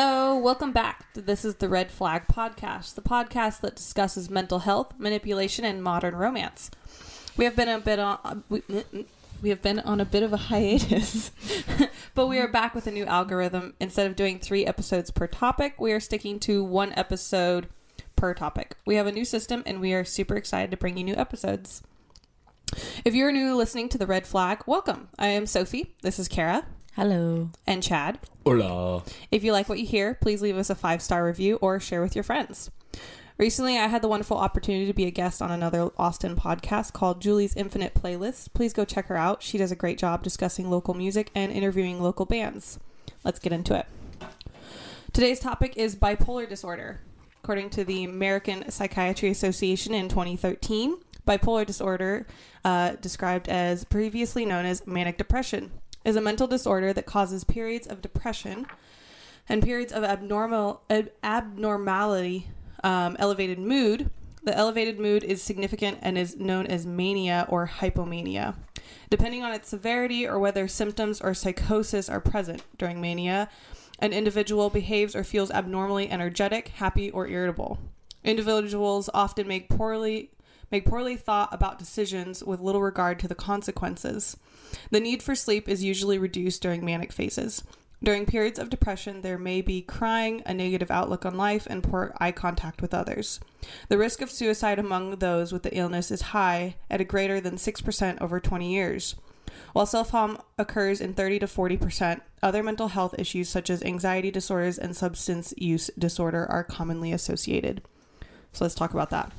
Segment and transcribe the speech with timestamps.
[0.00, 1.12] Hello, welcome back.
[1.14, 6.14] This is the Red Flag Podcast, the podcast that discusses mental health, manipulation, and modern
[6.14, 6.70] romance.
[7.36, 8.62] We have been a bit on uh, we,
[9.42, 11.32] we have been on a bit of a hiatus,
[12.14, 13.74] but we are back with a new algorithm.
[13.80, 17.66] Instead of doing three episodes per topic, we are sticking to one episode
[18.14, 18.76] per topic.
[18.86, 21.82] We have a new system, and we are super excited to bring you new episodes.
[23.04, 25.08] If you're new listening to the Red Flag, welcome.
[25.18, 25.96] I am Sophie.
[26.02, 27.50] This is Kera Hello.
[27.66, 28.18] and Chad.
[28.44, 29.02] Hola.
[29.30, 32.02] If you like what you hear, please leave us a five star review or share
[32.02, 32.70] with your friends.
[33.38, 37.20] Recently, I had the wonderful opportunity to be a guest on another Austin podcast called
[37.20, 38.52] Julie's Infinite Playlist.
[38.52, 39.44] Please go check her out.
[39.44, 42.80] She does a great job discussing local music and interviewing local bands.
[43.22, 43.86] Let's get into it.
[45.12, 47.00] Today's topic is bipolar disorder.
[47.44, 50.96] According to the American Psychiatry Association in 2013,
[51.26, 52.26] bipolar disorder,
[52.64, 55.70] uh, described as previously known as manic depression,
[56.04, 58.66] is a mental disorder that causes periods of depression
[59.48, 62.48] and periods of abnormal ab- abnormality,
[62.84, 64.10] um, elevated mood.
[64.42, 68.54] The elevated mood is significant and is known as mania or hypomania.
[69.10, 73.48] Depending on its severity or whether symptoms or psychosis are present during mania,
[73.98, 77.78] an individual behaves or feels abnormally energetic, happy, or irritable.
[78.22, 80.30] Individuals often make poorly
[80.70, 84.36] make poorly thought about decisions with little regard to the consequences.
[84.90, 87.62] The need for sleep is usually reduced during manic phases.
[88.02, 92.14] During periods of depression, there may be crying, a negative outlook on life, and poor
[92.20, 93.40] eye contact with others.
[93.88, 97.56] The risk of suicide among those with the illness is high, at a greater than
[97.56, 99.16] 6% over 20 years.
[99.72, 104.30] While self harm occurs in 30 to 40%, other mental health issues such as anxiety
[104.30, 107.82] disorders and substance use disorder are commonly associated.
[108.52, 109.32] So let's talk about that.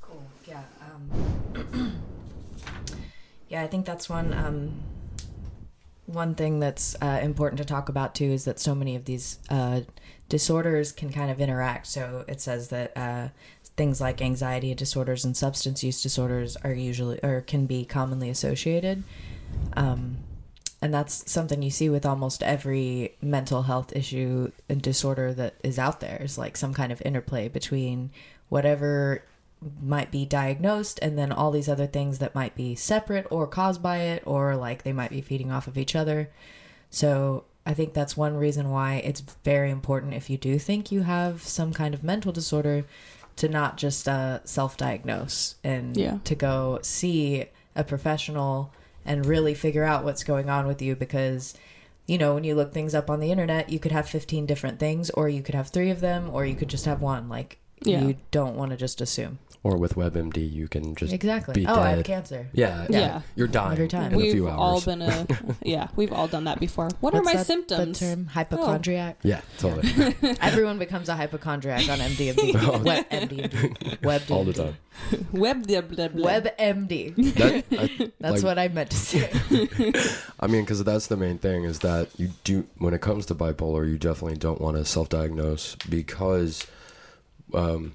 [0.00, 0.24] Cool.
[0.46, 0.62] Yeah.
[0.80, 1.43] Um,
[3.54, 4.82] yeah, I think that's one um,
[6.06, 9.38] one thing that's uh, important to talk about too is that so many of these
[9.48, 9.82] uh,
[10.28, 11.86] disorders can kind of interact.
[11.86, 13.28] So it says that uh,
[13.76, 19.04] things like anxiety disorders and substance use disorders are usually or can be commonly associated.
[19.76, 20.16] Um,
[20.82, 25.78] and that's something you see with almost every mental health issue and disorder that is
[25.78, 28.10] out there is like some kind of interplay between
[28.48, 29.22] whatever
[29.82, 33.82] might be diagnosed and then all these other things that might be separate or caused
[33.82, 36.28] by it or like they might be feeding off of each other
[36.90, 41.02] so i think that's one reason why it's very important if you do think you
[41.02, 42.84] have some kind of mental disorder
[43.36, 46.18] to not just uh, self-diagnose and Yeah.
[46.24, 48.72] to go see a professional
[49.04, 51.54] and really figure out what's going on with you because
[52.06, 54.78] you know when you look things up on the internet you could have 15 different
[54.78, 57.58] things or you could have three of them or you could just have one like
[57.86, 58.02] Yeah.
[58.02, 61.74] you don't want to just assume Or with WebMD, you can just exactly be oh
[61.80, 62.98] i have cancer Yeah, Yeah.
[62.98, 63.20] yeah.
[63.36, 64.06] You're dying Every time.
[64.06, 65.26] in a we've few all been a
[65.62, 66.88] yeah, we've all done that before.
[67.00, 68.00] What are my that- symptoms?
[68.00, 68.32] The term oh.
[68.32, 69.18] hypochondriac.
[69.22, 70.14] yeah, totally.
[70.40, 72.84] Everyone becomes a hypochondriac on MDMD.
[72.84, 74.02] Web MDMD.
[74.04, 74.76] Web all the time.
[75.32, 76.30] Web blah, blah, blah.
[76.30, 77.34] WebMD.
[77.34, 79.30] That, I, That's like, what I meant to say.
[80.40, 83.34] I mean, because that's the main thing is that you do when it comes to
[83.34, 86.66] bipolar, you definitely don't want to self-diagnose because
[87.54, 87.94] um,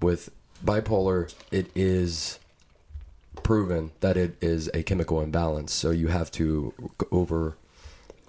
[0.00, 0.30] with
[0.64, 2.38] bipolar, it is
[3.42, 5.72] proven that it is a chemical imbalance.
[5.72, 6.72] So you have to
[7.10, 7.56] over,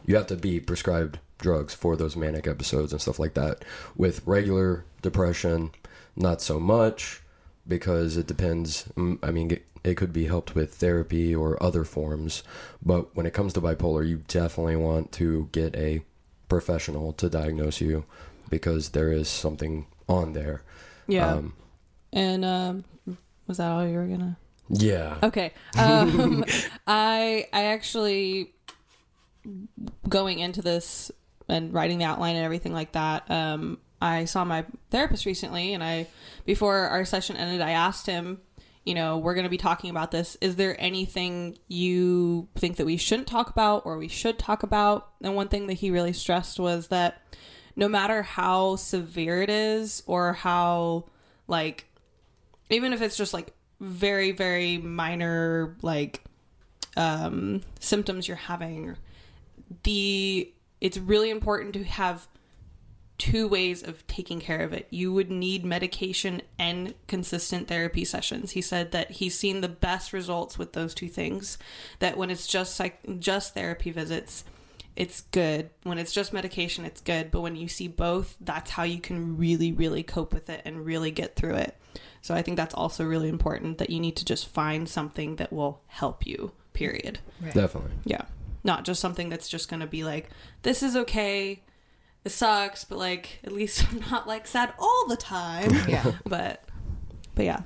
[0.06, 3.64] you have to be prescribed drugs for those manic episodes and stuff like that.
[3.96, 5.72] With regular depression,
[6.16, 7.22] not so much
[7.68, 8.86] because it depends.
[8.96, 12.44] mm, I mean, it, it could be helped with therapy or other forms,
[12.84, 16.04] but when it comes to bipolar, you definitely want to get a
[16.48, 18.06] professional to diagnose you
[18.50, 20.62] because there is something on there.
[21.08, 21.34] Yeah.
[21.34, 21.54] Um,
[22.14, 22.84] and um
[23.48, 24.38] was that all you were gonna
[24.70, 25.18] yeah.
[25.24, 25.54] Okay.
[25.78, 26.46] Um
[26.88, 28.54] I I actually
[30.08, 31.12] going into this
[31.50, 35.84] and writing the outline and everything like that, um, I saw my therapist recently and
[35.84, 36.08] I
[36.46, 38.40] before our session ended I asked him,
[38.86, 40.38] you know, we're gonna be talking about this.
[40.42, 45.10] Is there anything you think that we shouldn't talk about or we should talk about?
[45.22, 47.22] And one thing that he really stressed was that
[47.76, 51.06] no matter how severe it is or how
[51.48, 51.86] like
[52.70, 56.24] even if it's just like very very minor like
[56.98, 58.96] um symptoms you're having
[59.84, 62.28] the it's really important to have
[63.22, 64.88] two ways of taking care of it.
[64.90, 68.50] You would need medication and consistent therapy sessions.
[68.52, 71.60] He said that he's seen the best results with those two things.
[72.00, 74.44] That when it's just like just therapy visits,
[75.02, 75.72] it's good.
[75.82, 77.32] When it's just medication, it's good.
[77.32, 80.86] But when you see both, that's how you can really, really cope with it and
[80.86, 81.76] really get through it.
[82.22, 85.52] So I think that's also really important that you need to just find something that
[85.52, 87.18] will help you, period.
[87.42, 87.52] Right.
[87.52, 87.94] Definitely.
[88.06, 88.26] Yeah.
[88.64, 90.30] Not just something that's just going to be like,
[90.62, 91.64] this is okay.
[92.24, 95.72] it sucks, but like at least I'm not like sad all the time.
[95.88, 96.12] Yeah.
[96.28, 96.64] but
[97.34, 97.62] but yeah,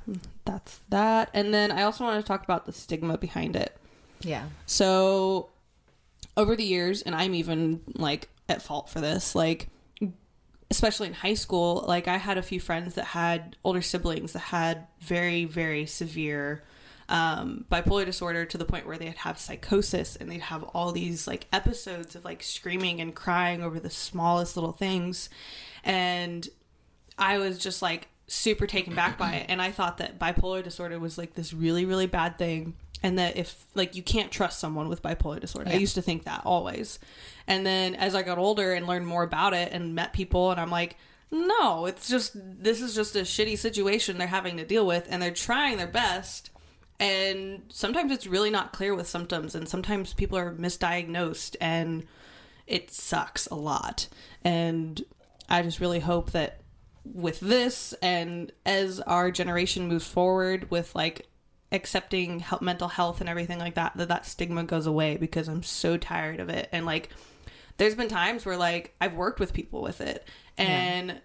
[0.46, 1.28] that's that.
[1.34, 3.76] And then I also want to talk about the stigma behind it.
[4.22, 4.46] Yeah.
[4.64, 5.50] So
[6.36, 9.68] over the years, and I'm even like at fault for this, like
[10.70, 14.40] especially in high school, like I had a few friends that had older siblings that
[14.40, 16.64] had very, very severe
[17.08, 21.28] um, bipolar disorder to the point where they'd have psychosis and they'd have all these
[21.28, 25.30] like episodes of like screaming and crying over the smallest little things.
[25.84, 26.48] And
[27.16, 29.46] I was just like super taken back by it.
[29.48, 32.74] And I thought that bipolar disorder was like this really, really bad thing.
[33.02, 36.24] And that if like you can't trust someone with bipolar disorder, I used to think
[36.24, 36.98] that always.
[37.46, 40.60] And then as I got older and learned more about it and met people, and
[40.60, 40.96] I'm like,
[41.30, 45.20] no, it's just this is just a shitty situation they're having to deal with, and
[45.20, 46.50] they're trying their best.
[46.98, 52.06] And sometimes it's really not clear with symptoms, and sometimes people are misdiagnosed, and
[52.66, 54.08] it sucks a lot.
[54.42, 55.04] And
[55.48, 56.60] I just really hope that
[57.04, 61.28] with this and as our generation moves forward with like
[61.72, 65.62] accepting help, mental health and everything like that that that stigma goes away because I'm
[65.62, 66.68] so tired of it.
[66.72, 67.10] And like
[67.76, 70.26] there's been times where like I've worked with people with it
[70.56, 71.20] and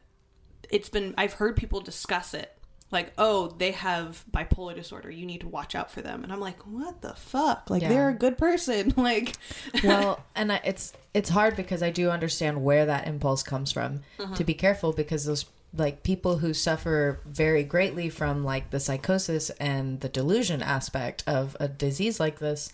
[0.69, 2.57] it's been I've heard people discuss it.
[2.91, 5.09] Like oh they have bipolar disorder.
[5.11, 6.23] You need to watch out for them.
[6.23, 7.69] And I'm like what the fuck?
[7.69, 7.89] Like Yeah.
[7.89, 8.93] they're a good person.
[8.97, 9.35] Like
[9.83, 14.01] well, and I, it's it's hard because I do understand where that impulse comes from.
[14.19, 14.35] Uh-huh.
[14.35, 15.45] To be careful because those
[15.75, 21.55] like people who suffer very greatly from like the psychosis and the delusion aspect of
[21.59, 22.71] a disease like this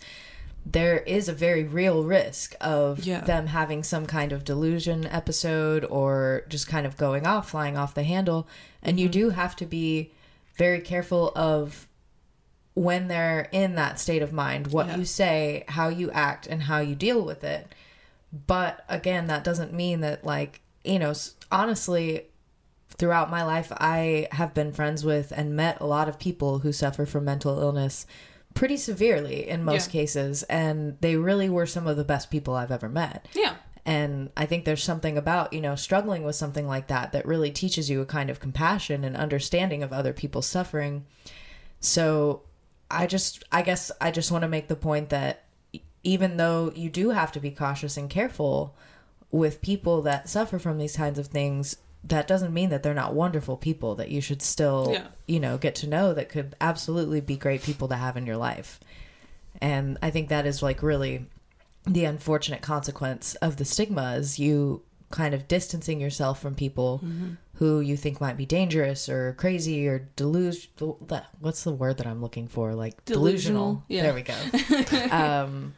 [0.66, 3.20] there is a very real risk of Yeah.
[3.20, 7.94] them having some kind of delusion episode or just kind of going off flying off
[7.94, 8.48] the handle
[8.82, 9.12] and you mm-hmm.
[9.12, 10.10] do have to be
[10.56, 11.86] very careful of
[12.74, 14.96] when they're in that state of mind, what Yeah.
[14.98, 17.74] you say, how you act, and how you deal with it.
[18.46, 21.12] But again, that doesn't mean that, like, you know,
[21.50, 22.26] honestly,
[22.98, 26.72] throughout my life, I have been friends with and met a lot of people who
[26.72, 28.06] suffer from mental illness
[28.54, 29.92] pretty severely in most Yeah.
[30.00, 30.42] cases.
[30.44, 33.26] And they really were some of the best people I've ever met.
[33.34, 33.54] yeah
[33.86, 37.50] And I think there's something about, you know, struggling with something like that that really
[37.50, 41.04] teaches you a kind of compassion and understanding of other people's suffering.
[41.80, 42.42] So
[42.90, 45.44] I just, I guess I just want to make the point that
[46.02, 48.74] even though you do have to be cautious and careful
[49.30, 53.14] with people that suffer from these kinds of things, that doesn't mean that they're not
[53.14, 55.06] wonderful people that you should still, Yeah.
[55.26, 58.36] you know, get to know that could absolutely be great people to have in your
[58.36, 58.78] life.
[59.60, 61.26] And I think that is like really
[61.84, 67.02] the unfortunate consequence of the stigma is you kind of distancing yourself from people
[67.54, 70.98] who you think might be dangerous or crazy or delusional.
[71.40, 72.74] What's the word that I'm looking for?
[72.74, 73.82] Like delusional.
[73.84, 74.02] Delusional, yeah.
[74.02, 75.16] There we go.
[75.16, 75.74] um,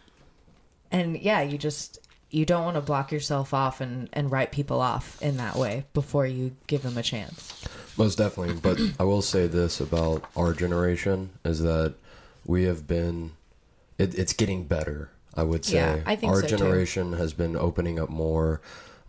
[0.91, 4.81] and yeah, you just you don't want to block yourself off and and write people
[4.81, 7.65] off in that way before you give them a chance.
[7.97, 8.55] Most definitely.
[8.55, 11.95] But I will say this about our generation is that
[12.47, 13.33] we have been,
[13.99, 15.77] it, it's getting better, I would say.
[15.77, 16.57] Yeah, I think Our so, too.
[16.57, 18.61] generation has been opening up more.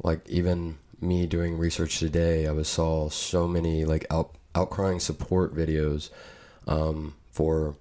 [0.03, 5.55] Like, even me doing research today, I was saw so many, like, out, outcrying support
[5.55, 6.09] videos
[6.67, 7.75] um, for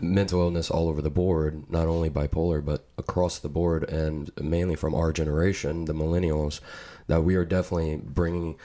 [0.00, 4.74] mental illness all over the board, not only bipolar, but across the board, and mainly
[4.74, 6.60] from our generation, the millennials,
[7.06, 8.56] that we are definitely bringing.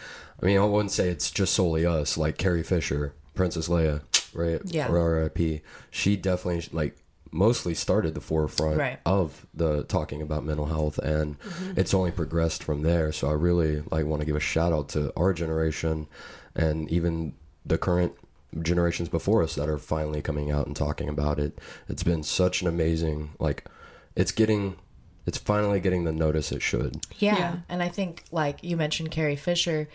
[0.42, 4.02] I mean, I wouldn't say it's just solely us, like Carrie Fisher, Princess Leia,
[4.34, 4.62] right?
[4.66, 4.88] Yeah.
[4.88, 5.62] R.I.P.
[5.92, 6.98] She definitely, like,
[7.32, 9.00] mostly started the forefront Right.
[9.06, 11.80] of the talking about mental health and mm-hmm.
[11.80, 14.88] it's only progressed from there so i really like want to give a shout out
[14.90, 16.08] to our generation
[16.56, 17.34] and even
[17.66, 18.14] the current
[18.62, 22.62] generations before us that are finally coming out and talking about it it's been such
[22.62, 23.66] an amazing like
[24.16, 24.78] it's getting
[25.28, 27.38] it's finally getting the notice it should Yeah.
[27.38, 27.56] Yeah.
[27.70, 29.90] And I think, like you mentioned, Carrie Fisher,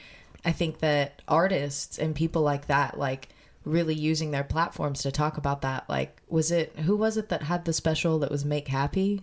[0.45, 3.31] I think that artists and people like that, like
[3.65, 5.89] really using their platforms to talk about that.
[5.89, 9.23] Like, was it, who was it that had the special that was Make Happy?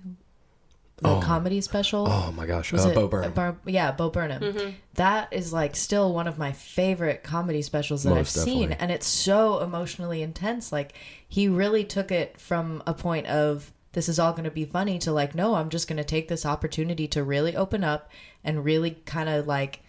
[1.02, 1.22] The Oh.
[1.22, 2.08] comedy special?
[2.10, 4.76] oh my gosh Was uh, it bo burnham Bar- yeah, Bo Burnham.
[4.96, 8.92] That is like still one of my favorite comedy specials that I've Most seen, and
[8.92, 10.72] it's so emotionally intense.
[10.72, 10.94] Like
[11.28, 15.00] he really took it from a point of this is all going to be funny
[15.00, 18.12] to like no, I'm just going to take this opportunity to really open up
[18.44, 19.82] and really kind of like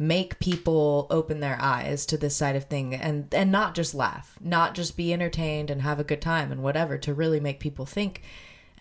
[0.00, 4.36] make people open their eyes to this side of thing and and not just laugh,
[4.40, 7.86] not just be entertained and have a good time and whatever to really make people
[7.86, 8.22] think.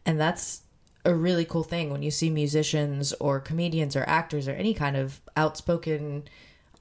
[0.06, 0.62] And that's
[1.08, 4.98] a really cool thing when you see musicians or comedians or actors or any kind
[4.98, 6.28] of outspoken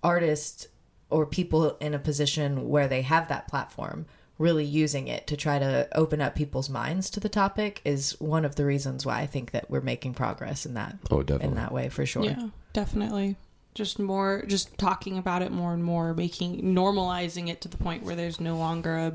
[0.03, 0.67] artist
[1.11, 4.05] or people in a position where they have that platform
[4.37, 8.45] really using it to try to open up people's minds to the topic is one
[8.45, 11.55] of the reasons why I think that we're making progress in that oh definitely in
[11.55, 12.25] that way for sure.
[12.25, 13.37] Yeah, definitely.
[13.75, 18.03] just more just talking about it more and more making normalizing it to the point
[18.03, 19.15] where there's no longer a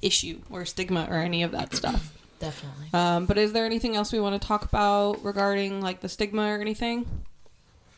[0.00, 2.12] issue or stigma or any of that stuff
[2.42, 2.88] Definitely.
[2.92, 6.42] um, but is there anything else we want to talk about regarding like the stigma
[6.52, 7.06] or anything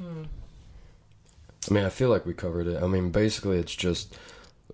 [0.00, 2.82] I mean, I feel like we covered it.
[2.82, 4.14] I mean, basically, it's just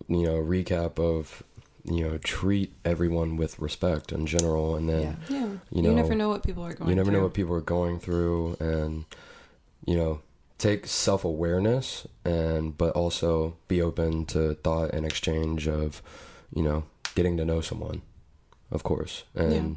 [0.08, 1.42] you know a recap of
[1.84, 5.36] you know treat everyone with respect in general, and then Yeah.
[5.38, 6.88] yeah You you, never know what people are going through.
[6.90, 9.04] you never know what people are going through, and
[9.86, 10.20] you know
[10.58, 16.02] take self awareness, and but also be open to thought and exchange of
[16.52, 16.84] you know
[17.14, 18.02] getting to know someone,
[18.70, 19.76] of course, and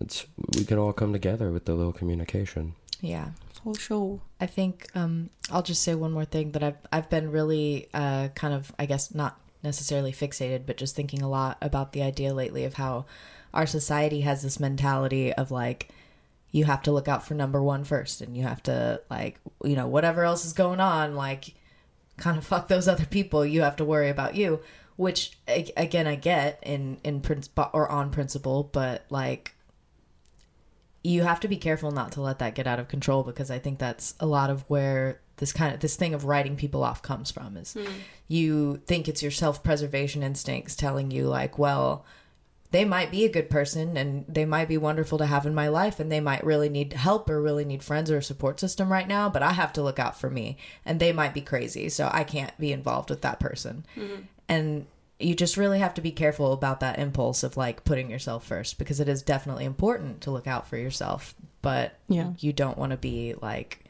[0.00, 0.26] it's
[0.56, 2.74] we can all come together with the little communication.
[3.00, 3.30] Yeah.
[3.62, 7.30] for sure I think um, I'll just say one more thing that I've I've been
[7.30, 11.92] really uh, kind of I guess not necessarily fixated, but just thinking a lot about
[11.92, 13.06] the idea lately of how
[13.52, 15.88] our society has this mentality of like
[16.50, 19.74] you have to look out for number one first, and you have to like you
[19.76, 21.54] know whatever else is going on, like
[22.16, 23.44] kind of fuck those other people.
[23.44, 24.60] You have to worry about you,
[24.96, 29.54] which again I get in in principle or on principle, but like
[31.04, 33.58] you have to be careful not to let that get out of control because I
[33.58, 37.02] think that's a lot of where this kind of this thing of writing people off
[37.02, 37.84] comes from is hmm.
[38.26, 42.04] you think it's your self-preservation instincts telling you like well
[42.70, 45.68] they might be a good person and they might be wonderful to have in my
[45.68, 48.90] life and they might really need help or really need friends or a support system
[48.90, 51.88] right now but I have to look out for me and they might be crazy
[51.88, 54.22] so I can't be involved with that person hmm.
[54.54, 54.86] And
[55.18, 58.78] you just really have to be careful about that impulse of like putting yourself first
[58.78, 62.32] because it is definitely important to look out for yourself but Yeah.
[62.38, 63.84] you don't want to be like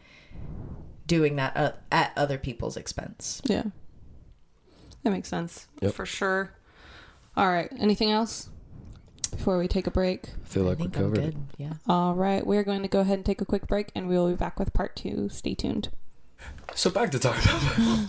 [1.06, 3.64] doing that uh, at other people's expense yeah
[5.02, 5.94] that makes sense Yep.
[5.94, 6.52] for sure
[7.36, 8.48] all right anything else
[9.30, 11.22] before we take a break I feel like I we think I'm covered it.
[11.34, 11.36] good.
[11.58, 11.72] Yeah.
[11.88, 14.28] all right we're going to go ahead and take a quick break and we will
[14.28, 15.88] be back with part two stay tuned
[16.74, 18.08] So back to talking about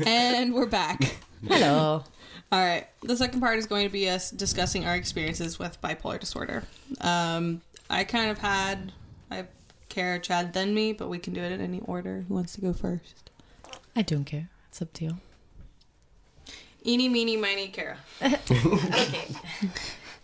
[0.06, 2.04] and we're back Hello.
[2.52, 2.86] All right.
[3.02, 6.64] The second part is going to be us discussing our experiences with bipolar disorder.
[7.00, 8.92] Um, I kind of had,
[9.30, 9.46] I
[9.88, 12.24] Kera, Chad, then me, but we can do it in any order.
[12.28, 13.30] Who wants to go first?
[13.94, 14.48] I don't care.
[14.68, 15.16] It's up to you.
[16.84, 17.96] Eeny, meeny, miny, Kera.
[18.22, 19.26] okay.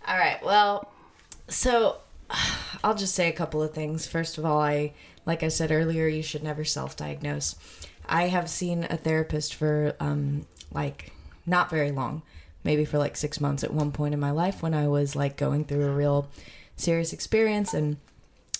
[0.07, 0.43] All right.
[0.45, 0.91] Well,
[1.49, 1.99] so
[2.83, 4.07] I'll just say a couple of things.
[4.07, 4.93] First of all, I
[5.27, 7.55] like I said earlier, you should never self-diagnose.
[8.07, 11.13] I have seen a therapist for um like
[11.47, 12.23] not very long,
[12.65, 15.37] maybe for like 6 months at one point in my life when I was like
[15.37, 16.29] going through a real
[16.77, 17.97] serious experience and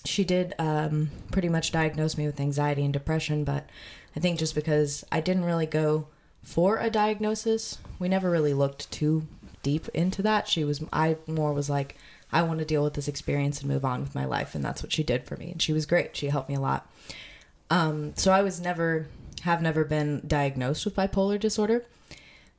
[0.05, 3.69] she did um pretty much diagnose me with anxiety and depression, but
[4.17, 6.09] I think just because I didn't really go
[6.43, 9.27] for a diagnosis, we never really looked too
[9.63, 10.49] deep into that.
[10.49, 11.97] She was, I more was like,
[12.33, 14.55] I want to deal with this experience and move on with my life.
[14.55, 15.51] And that's what she did for me.
[15.51, 16.17] And she was great.
[16.17, 16.91] She helped me a lot.
[17.71, 19.09] Um, so I was never,
[19.43, 21.85] have never been diagnosed with bipolar disorder.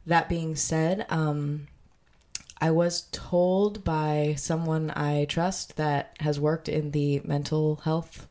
[0.05, 1.67] That being said, um,
[2.61, 8.27] I was told by someone I trust that has worked in the mental health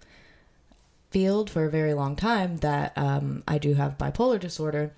[1.10, 4.92] field for a very long time that um, I do have bipolar disorder.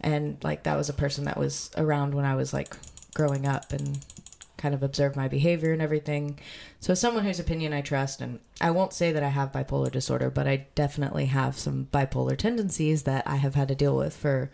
[0.00, 2.76] And like that was a person that was around when I was like
[3.14, 4.04] growing up and
[4.56, 6.38] kind of observed my behavior and everything.
[6.80, 10.30] So someone whose opinion I trust and I won't say that I have bipolar disorder,
[10.30, 14.50] but I definitely have some bipolar tendencies that I have had to deal with for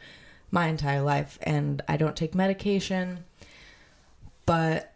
[0.51, 3.25] my entire life and I don't take medication.
[4.47, 4.93] But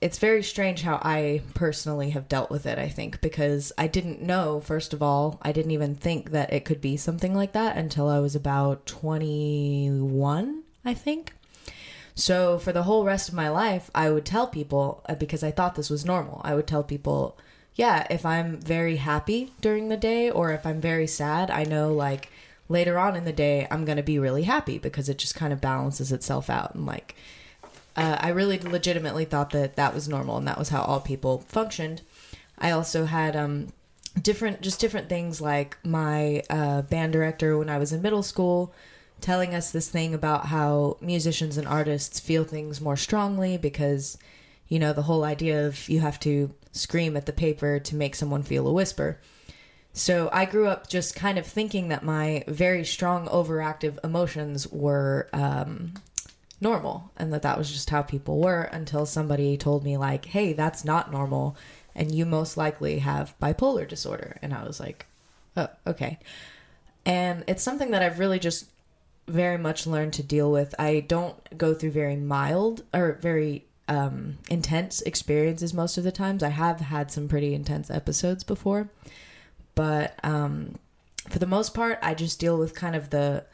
[0.00, 4.22] it's very strange how I personally have dealt with it, I think, because I didn't
[4.22, 7.76] know, first of all, I didn't even think that it could be something like that
[7.76, 11.32] until I was about 21, I think.
[12.14, 15.50] So for the whole rest of my life, I would tell people, uh, because I
[15.50, 17.36] thought this was normal, I would tell people,
[17.74, 21.92] yeah, if I'm very happy during the day or if I'm very sad, I know
[21.92, 22.30] like
[22.68, 25.52] later on in the day, I'm going to be really happy because it just kind
[25.52, 26.74] of balances itself out.
[26.74, 27.14] And like,
[27.96, 31.40] uh, I really legitimately thought that that was normal and that was how all people
[31.48, 32.02] functioned.
[32.58, 33.68] I also had um,
[34.20, 38.72] different, just different things like my uh, band director when I was in middle school
[39.20, 44.16] telling us this thing about how musicians and artists feel things more strongly because,
[44.68, 48.14] you know, the whole idea of you have to scream at the paper to make
[48.14, 49.18] someone feel a whisper.
[49.92, 55.28] So I grew up just kind of thinking that my very strong, overactive emotions were
[55.32, 55.94] um,
[56.60, 60.52] normal and that that was just how people were until somebody told me like hey
[60.52, 61.56] that's not normal
[61.94, 64.38] and you most likely have bipolar disorder.
[64.42, 65.06] And i was like
[65.56, 66.18] oh okay.
[67.06, 68.66] And it's something that i've really just
[69.26, 70.74] very much learned to deal with.
[70.78, 76.42] I don't go through very mild or very um, intense experiences most of the times.
[76.42, 78.88] I have had some pretty intense episodes before
[79.78, 80.74] but um,
[81.28, 83.44] for the most part, I just deal with kind of the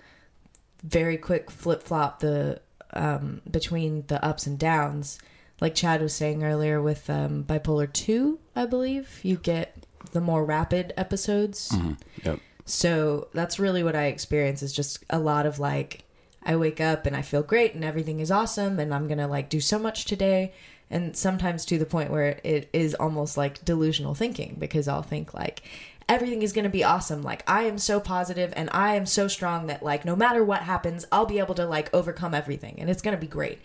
[0.83, 2.63] very quick flip flop the
[2.95, 5.19] um, between the ups and downs.
[5.61, 10.47] Like Chad was saying earlier with um, bipolar two, I believe you get the more
[10.47, 11.77] rapid episodes.
[12.25, 12.41] Yep.
[12.65, 16.05] So that's really what I experience is just a lot of like
[16.43, 19.27] I wake up and I feel great and everything is awesome and I'm going to
[19.27, 20.55] like do so much today
[20.91, 25.35] and sometimes to the point where it is almost like delusional thinking because I'll think
[25.35, 25.63] like
[26.09, 29.29] everything is going to be awesome like I am so positive and I am so
[29.29, 32.91] strong that like no matter what happens I'll be able to like overcome everything and
[32.91, 33.61] it's going to be great.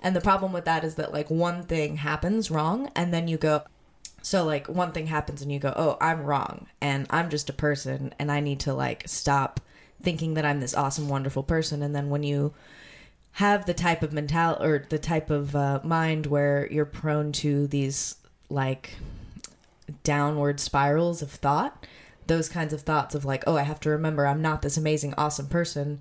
[0.00, 3.36] And the problem with that is that like one thing happens wrong and then you
[3.36, 3.62] go
[4.22, 7.52] so like one thing happens and you go, "Oh, I'm wrong and I'm just a
[7.52, 9.60] person and I need to like stop
[10.00, 12.54] thinking that I'm this awesome wonderful person." And then when you
[13.32, 17.66] have the type of mental or the type of uh, mind where you're prone to
[17.66, 18.16] these
[18.48, 18.96] like
[20.02, 21.86] downward spirals of thought,
[22.26, 25.14] those kinds of thoughts of like, "Oh, I have to remember I'm not this amazing
[25.16, 26.00] awesome person."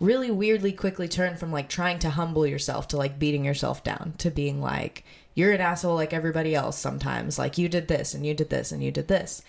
[0.00, 4.14] really weirdly quickly turn from like trying to humble yourself to like beating yourself down
[4.18, 5.04] to being like
[5.34, 8.72] you're an asshole like everybody else sometimes like you did this and you did this
[8.72, 9.42] and you did this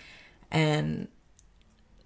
[0.50, 1.08] and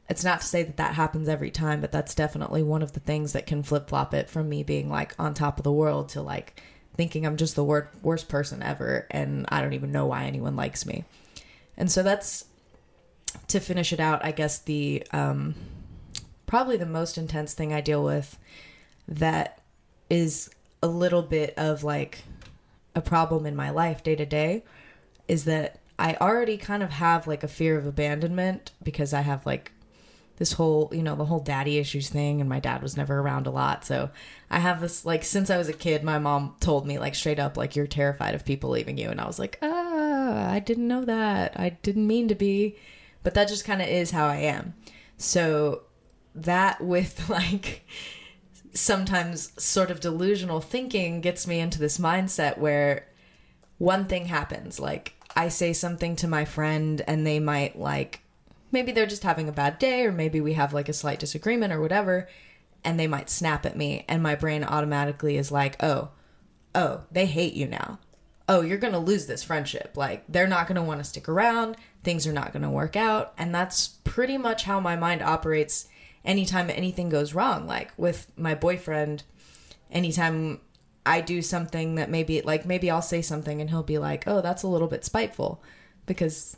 [0.09, 3.01] it's not to say that that happens every time but that's definitely one of the
[3.01, 6.23] things that can flip-flop it from me being like on top of the world to
[6.23, 6.63] like
[6.97, 10.57] thinking i'm just the wor- worst person ever and i don't even know why anyone
[10.57, 11.05] likes me
[11.81, 12.45] and so that's
[13.49, 15.57] to finish it out i guess the um
[16.51, 18.37] probably the most intense thing I deal with
[19.07, 19.61] that
[20.11, 20.51] is
[20.83, 22.25] a little bit of like
[22.93, 24.65] a problem in my life day to day
[25.29, 29.47] is that I already kind of have like a fear of abandonment because I have
[29.47, 29.71] like
[30.39, 33.47] this whole, you know, the whole daddy issues thing and my dad was never around
[33.47, 33.85] a lot.
[33.85, 34.11] So
[34.51, 37.39] I have this like since I was a kid, my mom told me like straight
[37.39, 39.90] up like you're terrified of people leaving you and I was like, "Ah,
[40.33, 41.59] I didn't know that.
[41.59, 42.77] I didn't mean to be."
[43.23, 44.75] But that just kind of is how I am.
[45.19, 45.83] So
[46.35, 47.87] that with like
[48.73, 53.07] sometimes sort of delusional thinking gets me into this mindset where
[53.79, 58.21] one thing happens like i say something to my friend and they might like
[58.71, 61.73] maybe they're just having a bad day or maybe we have like a slight disagreement
[61.73, 62.29] or whatever
[62.85, 66.11] and they might snap at me and my brain automatically is like oh
[66.75, 67.99] oh they hate you now
[68.51, 69.93] oh you're gonna lose this friendship.
[69.97, 71.77] Like they're not gonna want to stick around.
[72.03, 73.33] Things are not gonna work out.
[73.39, 75.89] And that's pretty much how my mind operates
[76.25, 77.67] anytime anything goes wrong.
[77.67, 79.23] Like with my boyfriend
[79.91, 80.61] anytime
[81.05, 84.41] i do something that maybe like maybe i'll say something and he'll be like oh
[84.41, 85.61] that's a little bit spiteful
[86.07, 86.57] because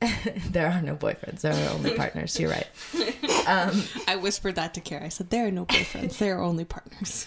[0.50, 1.40] there are no boyfriends.
[1.40, 2.38] There are only partners.
[2.38, 2.68] You're right.
[3.48, 5.04] Um, I whispered that to Kera.
[5.04, 6.18] I said, there are no boyfriends.
[6.18, 7.26] There are only partners.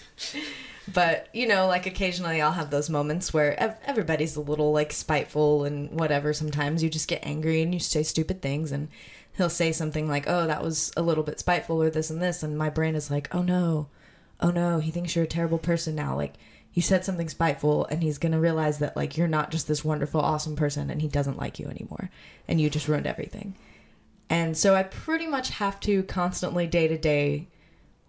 [0.92, 4.92] But you know like occasionally i'll have those moments where ev- everybody's a little like
[4.92, 6.82] spiteful and whatever sometimes.
[6.82, 8.88] You just get angry and you say stupid things and
[9.36, 12.42] he'll say something like oh that was a little bit spiteful or this and this
[12.42, 13.88] and my brain is like oh no.
[14.40, 14.80] Oh no.
[14.80, 16.16] He thinks you're a terrible person now.
[16.16, 16.34] Like
[16.74, 20.20] you said something spiteful and he's gonna realize that like you're not just this wonderful
[20.20, 22.10] awesome person and he doesn't like you anymore
[22.48, 23.54] and you just ruined everything.
[24.28, 27.48] And so i pretty much have to constantly day to day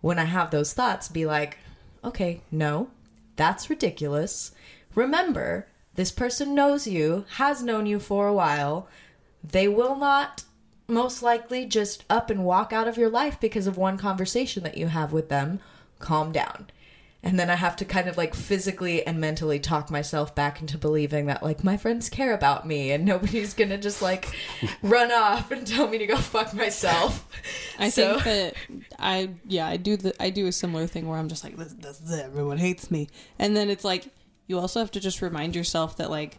[0.01, 1.57] when i have those thoughts be like
[2.03, 2.89] okay no
[3.35, 4.51] that's ridiculous.
[4.95, 8.87] Remember this person knows you has known you for a while.
[9.43, 10.43] They will not
[10.87, 14.77] most likely just up and walk out of your life because of one conversation that
[14.77, 15.59] you have with them.
[15.99, 16.67] Calm down
[17.23, 20.77] and then I have to kind of like physically and mentally talk myself back into
[20.77, 24.35] believing that like my friends care about me and nobody's gonna just like
[24.83, 27.27] run off and tell me to go fuck myself.
[27.79, 28.53] I So- think that
[28.99, 31.73] I yeah I do the I do a similar thing where I'm just like this,
[31.73, 32.25] this is it.
[32.25, 33.07] everyone hates me,
[33.39, 34.07] and then it's like
[34.47, 36.37] you also have to just remind yourself that like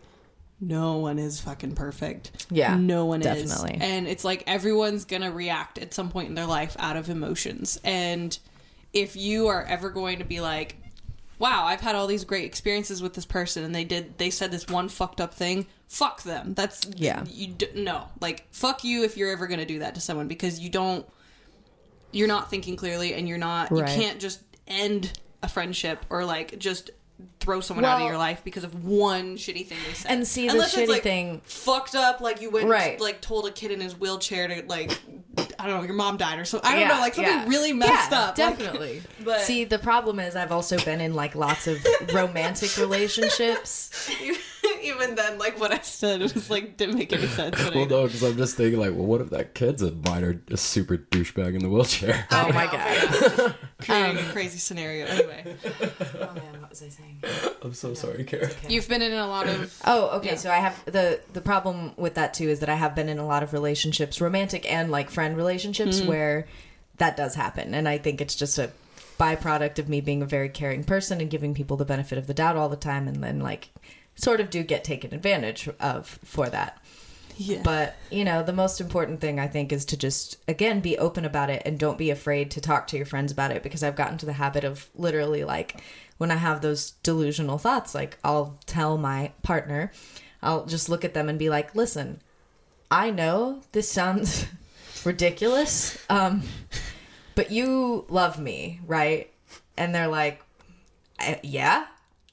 [0.61, 2.47] no one is fucking perfect.
[2.51, 3.75] Yeah, no one definitely.
[3.75, 7.11] is, and it's like everyone's gonna react at some point in their life out of
[7.11, 8.39] emotions, and
[8.95, 10.77] if you are ever going to be like.
[11.37, 14.17] Wow, I've had all these great experiences with this person, and they did.
[14.19, 15.67] They said this one fucked up thing.
[15.89, 16.55] Fuck them.
[16.55, 17.25] That's Yeah.
[17.29, 20.61] You d- no, like fuck you if you're ever gonna do that to someone because
[20.61, 21.05] you don't
[22.13, 23.81] you're not thinking clearly and you're not Right.
[23.81, 26.93] you can't just end a friendship or like just
[27.41, 30.11] throw someone out of your life because of one shitty thing they said.
[30.11, 32.99] And see, the Unless shitty like, thing- fucked up like you went Right.
[33.01, 34.99] like told a kid in his wheelchair to like
[35.59, 36.69] I don't know, your mom died or something.
[36.69, 37.49] I don't Yeah, know, like something yeah.
[37.49, 38.39] really messed Yeah, up.
[38.39, 39.03] like- Definitely.
[39.25, 43.91] but- See, the problem is I've also been in like lots of romantic relationships.
[44.85, 47.63] even even then, like what I said, it was like didn't make any sense.
[47.63, 49.93] but Well, I- no, because I'm just thinking like, well, what if that kid's a
[49.93, 52.27] minor, a super douchebag in the wheelchair?
[52.31, 52.75] Oh my god.
[52.75, 53.53] yeah.
[53.81, 55.07] creating um, a crazy scenario.
[55.07, 57.23] Anyway, Oh man, what was I saying?
[57.63, 58.53] I'm so sorry, Kera.
[58.69, 60.31] you've been in a lot of Oh, okay.
[60.31, 60.37] Yeah.
[60.37, 63.19] So I have the the problem with that too is that I have been in
[63.19, 66.09] a lot of relationships, romantic and like friend relationships, mm-hmm.
[66.09, 66.47] where
[66.99, 68.71] that does happen, and I think it's just a
[69.19, 72.35] byproduct of me being a very caring person and giving people the benefit of the
[72.35, 73.71] doubt all the time, and then like
[74.15, 76.79] sort of do get taken advantage of for that.
[77.37, 77.61] yeah.
[77.63, 81.25] But, you know, the most important thing I think is to just, again, be open
[81.25, 83.97] about it and don't be afraid to talk to your friends about it because I've
[83.97, 85.81] gotten to the habit of literally like
[86.19, 89.91] when I have those delusional thoughts, like I'll tell my partner,
[90.43, 92.21] I'll just look at them and be like, listen,
[92.91, 94.47] I know this sounds
[95.05, 96.43] ridiculous, um,
[97.35, 99.31] but you love me, right?
[99.77, 100.41] And they're like,
[101.19, 101.87] "Uh, yeah,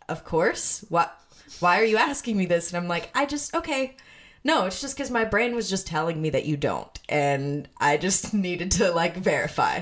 [0.08, 0.86] of course.
[0.90, 1.18] What?
[1.62, 2.72] Why are you asking me this?
[2.72, 3.96] And I'm like, I just okay.
[4.44, 7.98] No, it's just because my brain was just telling me that you don't, and I
[7.98, 9.82] just needed to like verify.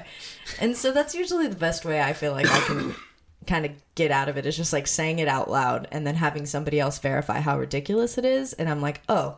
[0.59, 2.95] And so that's usually the best way I feel like I can
[3.47, 6.15] kind of get out of it is just like saying it out loud and then
[6.15, 8.51] having somebody else verify how ridiculous it is.
[8.53, 9.37] And I'm like, oh,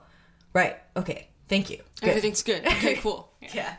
[0.54, 1.78] right, okay, thank you.
[2.00, 2.10] Good.
[2.10, 2.66] everything's good.
[2.66, 3.32] Okay, cool.
[3.54, 3.76] Yeah.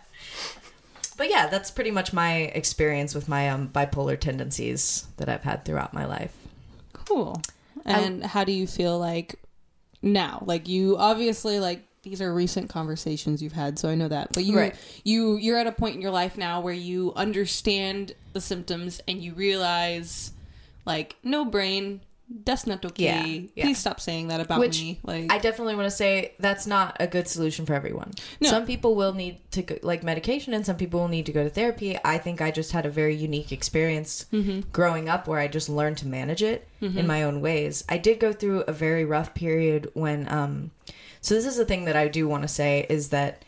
[1.16, 5.64] But yeah, that's pretty much my experience with my um, bipolar tendencies that I've had
[5.64, 6.34] throughout my life.
[6.92, 7.42] Cool.
[7.84, 9.36] And how do you feel like
[10.02, 10.42] now?
[10.46, 14.32] Like you obviously like these are recent conversations you've had, so I know that.
[14.32, 14.74] But you Right.
[15.04, 19.20] you you're at a point in your life now where you understand the symptoms and
[19.22, 20.32] you realize
[20.84, 22.00] like no brain,
[22.44, 23.50] that's not okay.
[23.54, 23.64] Yeah.
[23.64, 25.00] Please stop saying that about Which me.
[25.02, 28.12] Like I definitely want to say that's not a good solution for everyone.
[28.40, 28.48] No.
[28.48, 31.44] Some people will need to go, like medication, and some people will need to go
[31.44, 31.98] to therapy.
[32.04, 34.26] I think I just had a very unique experience
[34.72, 37.84] growing up where I just learned to manage it in my own ways.
[37.88, 40.30] I did go through a very rough period when.
[40.32, 40.70] Um,
[41.20, 43.44] so this is the thing that I do want to say is that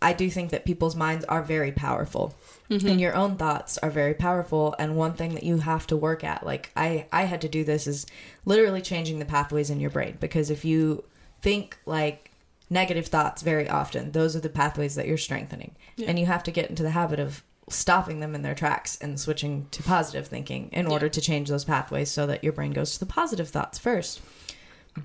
[0.00, 2.34] I do think that people's minds are very powerful.
[2.68, 4.74] And your own thoughts are very powerful.
[4.78, 7.64] And one thing that you have to work at like I I had to do
[7.64, 8.06] this is
[8.44, 10.16] literally changing the pathways in your brain.
[10.20, 11.04] Because if you
[11.42, 12.32] think like
[12.68, 15.76] negative thoughts very often those are the pathways that you're strengthening.
[15.96, 16.08] Yeah.
[16.08, 19.18] and you have to get into the habit of stopping them in their tracks and
[19.18, 22.92] switching to positive thinking in order to change those pathways so that your brain goes
[22.92, 24.20] to the positive thoughts first.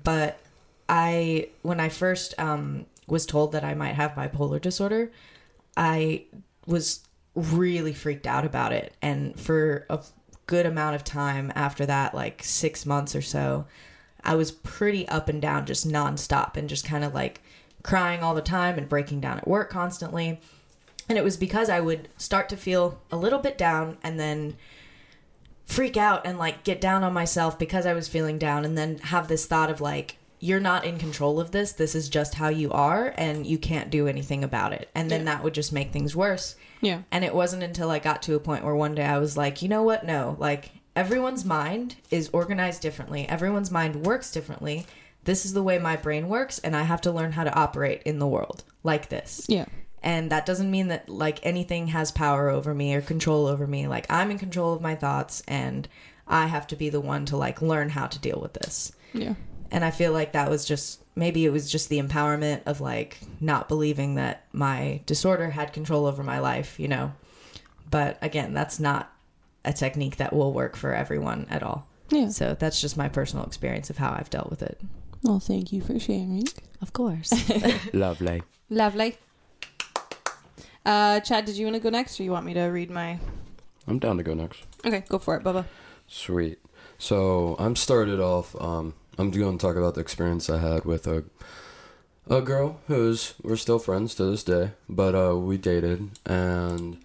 [0.04, 0.38] But
[0.88, 5.10] I when I first um, was told that I might have bipolar disorder,
[5.76, 6.24] I
[6.66, 7.00] was
[7.34, 10.00] really freaked out about it, and for a
[10.46, 13.66] good amount of time after that, like six months or so,
[14.24, 17.40] I was pretty up and down, just nonstop, and just kind of like
[17.82, 20.40] crying all the time and breaking down at work constantly.
[21.08, 24.56] And it was because I would start to feel a little bit down and then
[25.64, 28.98] freak out and like get down on myself because I was feeling down and then
[28.98, 32.48] have this thought of like you're not in control of this this is just how
[32.48, 35.34] you are and you can't do anything about it and then Yeah.
[35.36, 37.02] that would just make things worse yeah.
[37.10, 39.62] and it wasn't until I got to a point where one day I was like
[39.62, 44.84] you know what no like everyone's mind is organized differently everyone's mind works differently
[45.24, 48.02] this is the way my brain works and I have to learn how to operate
[48.04, 49.64] in the world like this Yeah.
[50.02, 53.86] and that doesn't mean that like anything has power over me or control over me
[53.86, 55.86] like i'm in control of my thoughts and
[56.26, 59.34] i have to be the one to like learn how to deal with this Yeah.
[59.72, 63.18] And i feel like that was just maybe it was just the empowerment of like
[63.40, 67.12] not believing that my disorder had control over my life you know
[67.90, 69.10] but again that's not
[69.64, 72.28] a technique that will work for everyone at all Yeah.
[72.28, 74.80] so that's just my personal experience of how i've dealt with it
[75.24, 76.44] Well, thank you for sharing.
[76.80, 77.32] of course
[77.92, 78.42] Lovely.
[78.70, 79.16] Lovely.
[80.84, 83.18] Uh, Chad, did you want to go next, or you want me to read my?
[83.86, 84.64] I'm down to go next.
[84.84, 85.64] Okay, go for it, Bubba.
[86.08, 86.58] Sweet.
[86.98, 88.56] So I'm started off.
[88.60, 91.24] Um, I'm going to talk about the experience I had with a
[92.28, 96.98] a girl who's we're still friends to this day, but uh, we dated, and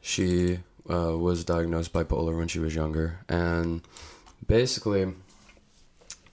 [0.00, 3.82] she uh, was diagnosed bipolar when she was younger, and
[4.46, 5.14] basically,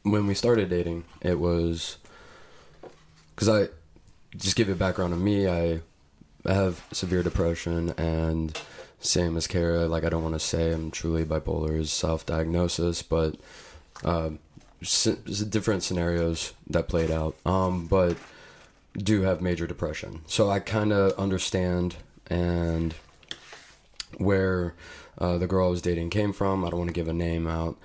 [0.04, 1.98] when we started dating, it was
[3.34, 3.70] because I
[4.38, 5.48] just give you background on me.
[5.48, 5.82] I
[6.46, 8.58] have severe depression and
[9.00, 13.36] same as Kera, like I don't want to say I'm truly bipolar is self-diagnosis, but
[14.04, 14.40] um,
[14.82, 17.36] different scenarios that played out.
[17.46, 18.18] Um, but
[18.98, 22.96] do have major depression, so I kind of understand and
[24.18, 24.74] where
[25.18, 26.64] uh, the girl I was dating came from.
[26.64, 27.78] I don't want to give a name out,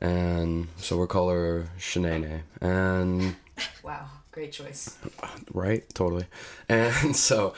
[0.00, 2.42] and so we'll call her Shanae.
[2.60, 3.36] And
[3.82, 4.08] wow
[4.38, 4.96] great choice
[5.52, 6.24] right totally
[6.68, 7.52] and so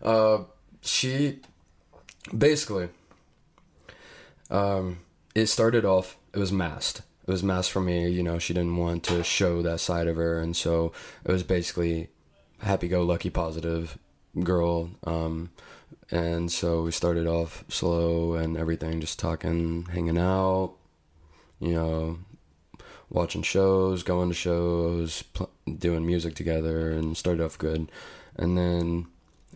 [0.00, 0.38] uh
[0.80, 1.40] she
[2.36, 2.88] basically
[4.48, 5.00] um
[5.34, 8.08] it started off it was masked it was masked from me.
[8.08, 10.92] You know, she didn't want to show that side of her, and so
[11.24, 12.08] it was basically
[12.58, 13.96] happy-go-lucky, positive
[14.42, 14.90] girl.
[15.04, 15.50] Um,
[16.10, 20.74] and so we started off slow and everything, just talking, hanging out,
[21.60, 22.18] you know,
[23.08, 27.92] watching shows, going to shows, pl- doing music together, and started off good.
[28.34, 29.06] And then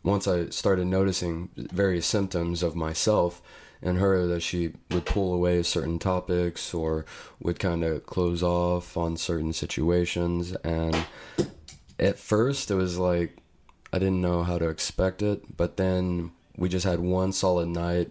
[0.04, 3.42] once I started noticing various symptoms of myself
[3.84, 7.04] and her, that she would pull away certain topics or
[7.38, 10.56] would kind of close off on certain situations.
[10.64, 11.06] And
[11.98, 13.36] at first, it was like
[13.94, 18.10] I didn't know how to expect it, but then we just had one solid night.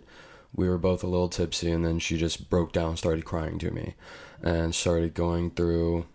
[0.56, 3.70] We were both a little tipsy, and then she just broke down, started crying to
[3.70, 3.96] me,
[4.42, 6.06] and started going through,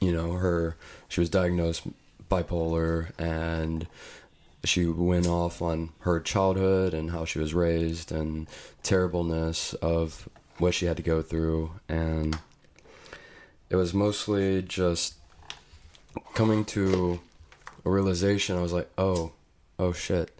[0.00, 0.78] you know, her.
[1.08, 1.82] She was diagnosed
[2.30, 3.86] bipolar, and
[4.64, 8.48] she went off on her childhood and how she was raised and
[8.82, 11.72] terribleness of what she had to go through.
[11.88, 12.38] And
[13.70, 15.14] it was mostly just
[16.34, 17.20] coming to
[17.84, 18.56] a realization.
[18.56, 19.32] I was like oh
[19.78, 20.30] oh shit.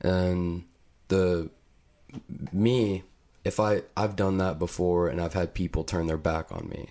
[0.00, 0.64] And
[1.08, 1.50] the
[2.52, 3.02] me
[3.44, 6.90] if i i've done that before and i've had people turn their back on me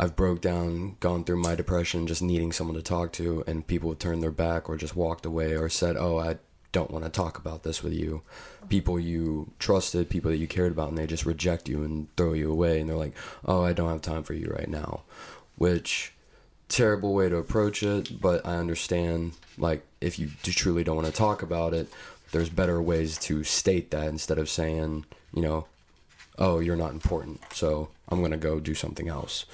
[0.00, 3.90] I've broke down, gone through my depression, just needing someone to talk to, and people
[3.90, 6.38] have turned their back or just walked away or said, "Oh, I
[6.70, 8.22] don't want to talk about this with you."
[8.68, 12.32] People you trusted, people that you cared about, and they just reject you and throw
[12.32, 15.02] you away, and they're like, "Oh, I don't have time for you right now,"
[15.56, 16.12] which
[16.68, 19.32] terrible way to approach it, but I understand.
[19.56, 21.88] Like, if you truly don't want to talk about it,
[22.30, 25.66] there's better ways to state that instead of saying, you know,
[26.38, 29.44] "Oh, you're not important," so I'm gonna go do something else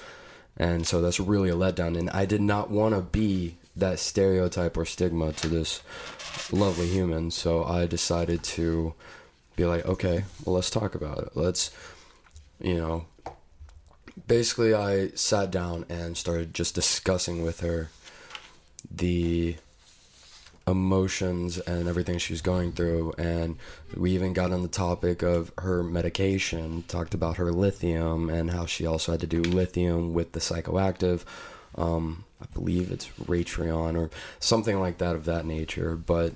[0.57, 1.97] and so that's really a letdown.
[1.97, 5.81] And i did not want to be that stereotype or stigma to this
[6.51, 7.31] lovely human.
[7.31, 8.93] So i decided to
[9.55, 11.29] be like okay well let's talk about it.
[11.35, 11.71] Let's
[12.59, 13.05] you know
[14.27, 17.89] basically i sat down and started just discussing with her
[18.89, 19.57] the
[20.67, 23.13] emotions and everything she was going through.
[23.17, 23.57] And
[23.95, 28.65] we even got on the topic of her medication talked about her lithium and how
[28.65, 31.23] she also had to do lithium with the psychoactive
[31.77, 35.95] um, i believe it's Ratrion or something like that of that nature.
[35.95, 36.33] But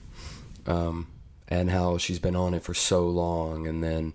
[0.68, 1.08] um,
[1.48, 4.14] and how she's been on it for so long and then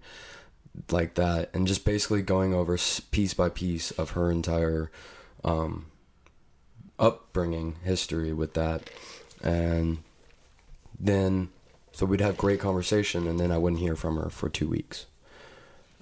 [0.91, 2.79] like that and just basically going over
[3.11, 4.91] piece by piece of her entire
[5.43, 5.87] um,
[6.99, 8.89] upbringing history with that
[9.45, 9.99] and
[10.99, 11.51] then
[11.93, 15.07] so we'd have great conversation and then i wouldn't hear from her for two weeks.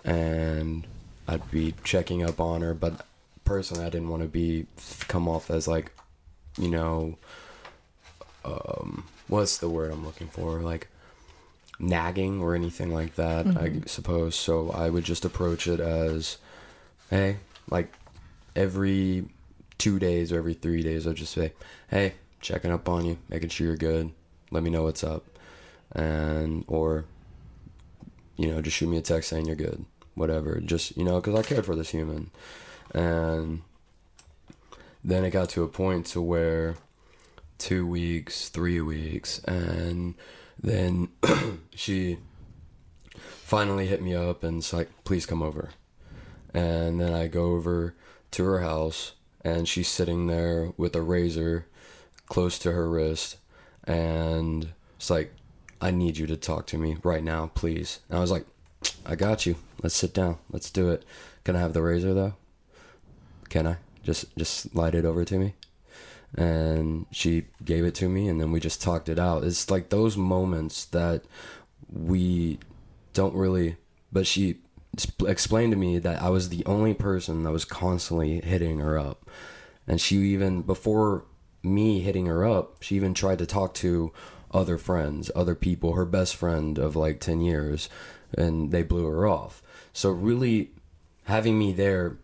[0.05, 0.87] And
[1.29, 3.05] i'd be checking up on her but
[3.45, 4.67] personally i didn't want to be
[5.09, 5.93] come off as like
[6.59, 7.19] you know
[8.45, 10.61] um what's the word i'm looking for?
[10.61, 10.89] Like
[11.79, 13.59] nagging or anything like that mm-hmm.
[13.59, 14.37] i suppose.
[14.37, 16.39] So i would just approach it as
[17.11, 17.39] hey
[17.71, 17.93] like
[18.55, 19.25] every
[19.79, 21.53] two days or every three days i'd just say
[21.91, 24.11] hey checking up on you, making sure you're good.
[24.51, 25.25] Let me know what's up,
[25.93, 27.07] and or
[28.37, 30.61] you know just shoot me a text saying you're good, whatever.
[30.61, 32.31] Just you know because I cared for this human,
[32.95, 33.63] and
[35.03, 36.77] then it got to a point to where
[37.59, 40.15] two weeks, three weeks, and
[40.61, 41.09] then
[41.75, 42.19] she
[43.53, 45.71] finally hit me up and it's like, please come over.
[46.55, 47.95] And then I go over
[48.33, 49.13] to her house
[49.45, 51.67] and she's sitting there with a razor
[52.27, 53.37] close to her wrist,
[53.85, 55.33] and it's like,
[55.81, 58.01] I need you to talk to me right now, please.
[58.09, 58.47] And I was like,
[59.05, 59.57] I got you.
[59.83, 60.39] Let's sit down.
[60.51, 61.05] Let's do it.
[61.45, 62.35] Can I have the razor though?
[63.49, 63.77] Can I?
[64.03, 65.55] Just just slide it over to me.
[66.37, 69.45] And she gave it to me and then we just talked it out.
[69.45, 71.25] It's like those moments that
[71.93, 72.59] we
[73.13, 73.77] don't really
[74.13, 74.59] but she
[75.27, 79.29] explained to me that I was the only person that was constantly hitting her up.
[79.87, 81.25] And she even before
[81.63, 84.13] me hitting her up, she even tried to talk to
[84.51, 87.89] other friends, other people, her best friend of like 10 years,
[88.37, 89.63] and they blew her off.
[89.93, 90.71] So, really,
[91.25, 92.17] having me there,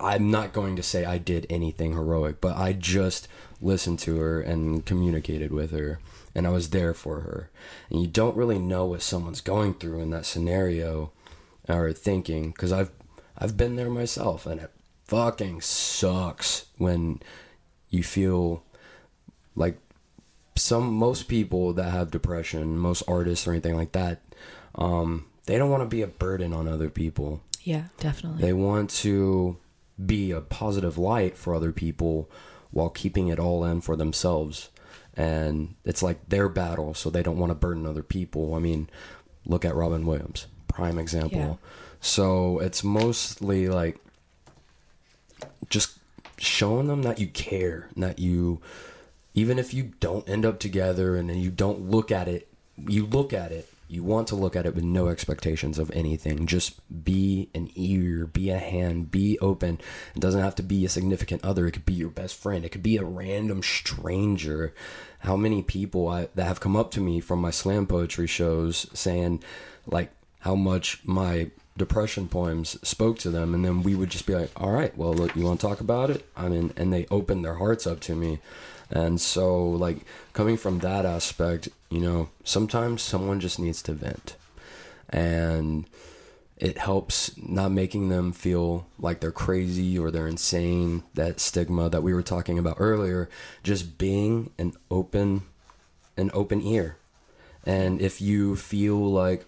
[0.00, 3.28] I'm not going to say I did anything heroic, but I just
[3.60, 6.00] listened to her and communicated with her,
[6.34, 7.50] and I was there for her.
[7.90, 11.12] And you don't really know what someone's going through in that scenario
[11.68, 12.90] or thinking, because I've
[13.38, 14.70] I've been there myself, and it
[15.04, 17.20] fucking sucks when
[17.92, 18.64] you feel
[19.54, 19.78] like
[20.56, 24.20] some most people that have depression, most artists or anything like that,
[24.74, 27.42] um, they don't want to be a burden on other people.
[27.62, 28.42] Yeah, definitely.
[28.42, 29.58] They want to
[30.04, 32.28] be a positive light for other people
[32.70, 34.70] while keeping it all in for themselves.
[35.14, 38.54] And it's like their battle, so they don't want to burden other people.
[38.54, 38.88] I mean,
[39.44, 41.38] look at Robin Williams, prime example.
[41.38, 41.68] Yeah.
[42.00, 43.98] So it's mostly like
[45.68, 45.98] just
[46.42, 48.60] showing them that you care, that you,
[49.32, 53.32] even if you don't end up together and you don't look at it, you look
[53.32, 53.68] at it.
[53.88, 56.46] You want to look at it with no expectations of anything.
[56.46, 59.80] Just be an ear, be a hand, be open.
[60.16, 61.66] It doesn't have to be a significant other.
[61.66, 62.64] It could be your best friend.
[62.64, 64.72] It could be a random stranger.
[65.18, 68.86] How many people I, that have come up to me from my slam poetry shows
[68.94, 69.44] saying,
[69.86, 74.34] like, how much my depression poems spoke to them and then we would just be
[74.34, 76.26] like all right well look you want to talk about it?
[76.36, 78.38] I mean and they opened their hearts up to me.
[78.90, 79.98] And so like
[80.32, 84.36] coming from that aspect you know sometimes someone just needs to vent.
[85.08, 85.86] And
[86.62, 92.04] it helps not making them feel like they're crazy or they're insane that stigma that
[92.04, 93.28] we were talking about earlier
[93.64, 95.42] just being an open
[96.16, 96.96] an open ear.
[97.64, 99.44] And if you feel like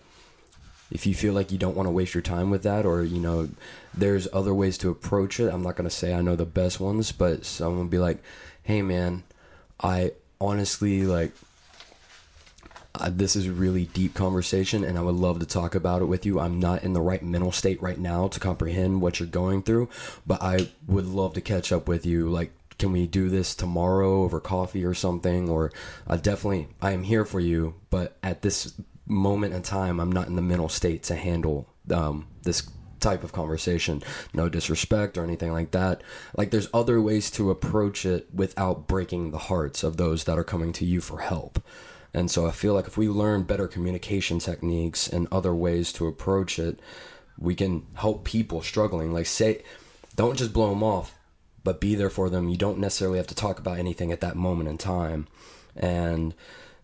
[0.90, 3.20] if you feel like you don't want to waste your time with that or you
[3.20, 3.48] know
[3.92, 6.80] there's other ways to approach it i'm not going to say i know the best
[6.80, 8.22] ones but someone will be like
[8.62, 9.22] hey man
[9.80, 11.32] i honestly like
[12.96, 16.04] uh, this is a really deep conversation and i would love to talk about it
[16.04, 16.38] with you.
[16.38, 19.88] I'm not in the right mental state right now to comprehend what you're going through
[20.26, 22.28] but i would love to catch up with you.
[22.28, 25.48] Like can we do this tomorrow over coffee or something?
[25.48, 25.72] Or
[26.06, 28.74] i definitely i am here for you but at this
[29.06, 32.68] moment in time i'm not in the mental state to handle um, this
[33.04, 34.02] type of conversation.
[34.32, 36.02] No disrespect or anything like that.
[36.36, 40.44] Like there's other ways to approach it without breaking the hearts of those that are
[40.44, 41.62] coming to you for help.
[42.14, 46.06] And so i feel like if we learn better communication techniques and other ways to
[46.06, 46.80] approach it
[47.36, 49.12] we can help people struggling.
[49.12, 49.62] Like say
[50.16, 51.18] don't just blow them off
[51.62, 52.48] but be there for them.
[52.48, 55.26] You don't necessarily have to talk about anything at that moment in time.
[55.76, 56.34] And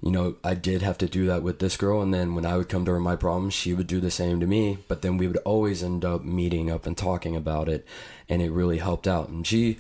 [0.03, 2.01] you know, I did have to do that with this girl.
[2.01, 4.41] And then when I would come to her my problems, she would do the same
[4.41, 4.79] to me.
[4.89, 7.87] But then we would always end up meeting up and talking about it.
[8.29, 9.29] And it really helped out.
[9.29, 9.79] And she,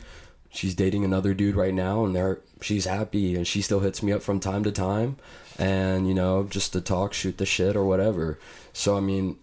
[0.50, 4.12] she's dating another dude right now and they're, she's happy and she still hits me
[4.12, 5.16] up from time to time.
[5.59, 8.38] And, you know, just to talk, shoot the shit or whatever.
[8.74, 9.37] So, I mean,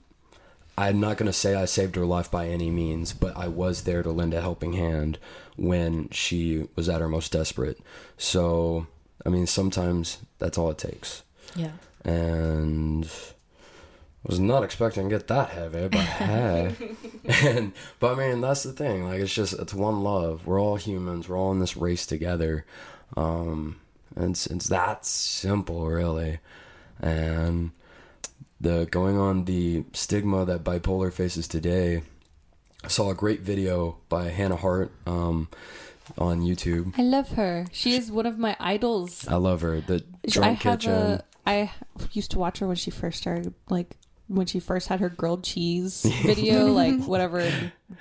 [0.78, 3.84] I'm not going to say I saved her life by any means, but I was
[3.84, 5.18] there to lend a helping hand
[5.56, 7.80] when she was at her most desperate.
[8.16, 8.86] So,
[9.28, 11.24] I mean, sometimes that's all it takes.
[11.54, 11.72] Yeah.
[12.06, 16.76] And I was not expecting to get that heavy, but hey.
[17.44, 19.04] and but I mean, that's the thing.
[19.04, 20.48] Like, it's just it's one love.
[20.48, 21.28] We're all humans.
[21.28, 22.66] We're all in this race together.
[23.18, 23.82] Um,
[24.16, 26.40] and it's, it's that simple, really.
[27.02, 27.72] And
[28.62, 32.02] the going on the stigma that bipolar faces today.
[32.82, 34.92] I saw a great video by Hannah Hart.
[35.06, 35.50] Um,
[36.18, 36.94] on YouTube.
[36.98, 37.66] I love her.
[37.72, 39.28] She is one of my idols.
[39.28, 39.82] I love her.
[39.82, 40.94] The I drunk have kitchen.
[40.94, 41.24] a.
[41.46, 41.72] I
[42.12, 43.96] used to watch her when she first started, like
[44.28, 47.42] when she first had her grilled cheese video, like whatever.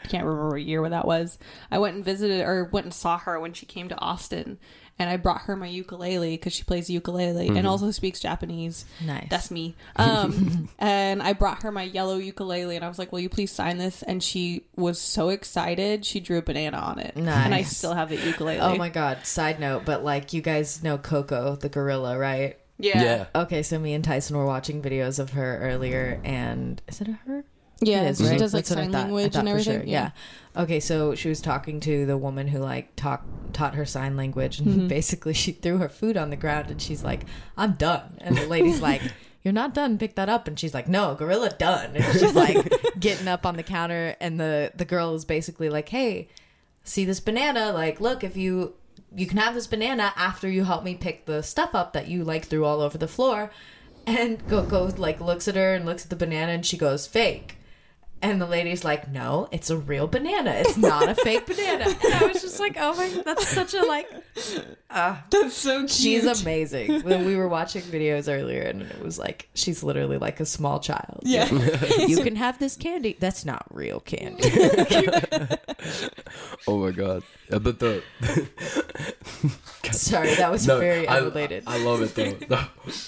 [0.08, 1.38] Can't remember what year where that was.
[1.70, 4.58] I went and visited or went and saw her when she came to Austin,
[4.98, 8.84] and I brought her my ukulele because she plays ukulele and also speaks Japanese.
[9.04, 9.26] Nice.
[9.30, 9.74] That's me.
[9.96, 13.50] Um, and I brought her my yellow ukulele, and I was like, "Will you please
[13.50, 17.44] sign this?" And she was so excited, she drew a banana on it, Nice.
[17.44, 18.60] and I still have the ukulele.
[18.60, 22.56] Oh my god, side note, but like you guys know Koko, the gorilla, right?
[22.78, 23.26] Yeah, yeah.
[23.34, 27.44] Okay, so me and Tyson were watching videos of her earlier and is it her?
[27.80, 28.02] Yeah.
[28.02, 28.38] It is, She right?
[28.38, 28.98] does like That's what I sign thought.
[28.98, 29.80] I language thought and for everything.
[29.80, 30.10] sure, Yeah.
[30.56, 34.58] Okay, so she was talking to the woman who like talk taught her sign language
[34.58, 34.88] and mm-hmm.
[34.88, 38.16] basically she threw her food on the ground and she's like, I'm done.
[38.20, 39.02] And the lady's like,
[39.42, 40.48] You're not done, pick that up.
[40.48, 41.94] And she's like, No, gorilla done.
[41.94, 42.66] And she's like
[42.98, 46.28] getting up on the counter and the, the girl is basically like, Hey,
[46.82, 48.74] see this banana, like look, if you
[49.14, 52.24] you can have this banana after you help me pick the stuff up that you
[52.24, 53.50] like threw all over the floor.
[54.06, 57.06] And go go like looks at her and looks at the banana and she goes,
[57.06, 57.55] Fake.
[58.26, 60.50] And the lady's like, "No, it's a real banana.
[60.50, 63.82] It's not a fake banana." And I was just like, "Oh my, that's such a
[63.84, 64.08] like."
[64.90, 65.90] Uh, that's so cute.
[65.92, 67.02] She's amazing.
[67.02, 70.80] When we were watching videos earlier, and it was like she's literally like a small
[70.80, 71.20] child.
[71.22, 71.48] Yeah.
[71.98, 73.16] you can have this candy.
[73.20, 74.50] That's not real candy.
[76.66, 77.22] Oh my god.
[77.50, 78.02] Yeah, but the
[79.92, 81.62] Sorry, that was no, very I, unrelated.
[81.66, 82.34] I, I love it though.
[82.48, 82.64] No,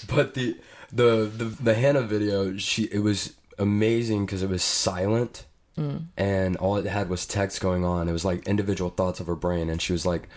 [0.07, 0.57] but the
[0.93, 5.45] the the the Hannah video, she it was amazing because it was silent.
[5.77, 6.05] Mm.
[6.17, 8.09] And all it had was text going on.
[8.09, 10.27] It was like individual thoughts of her brain, and she was like,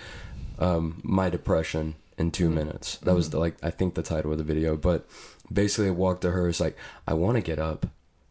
[0.59, 2.53] um, "My depression in 2 mm.
[2.53, 4.77] minutes." That was the, like I think the title of the video.
[4.77, 5.07] But
[5.53, 6.49] basically, it walked to her.
[6.49, 6.77] It's like
[7.09, 7.87] I want to get up,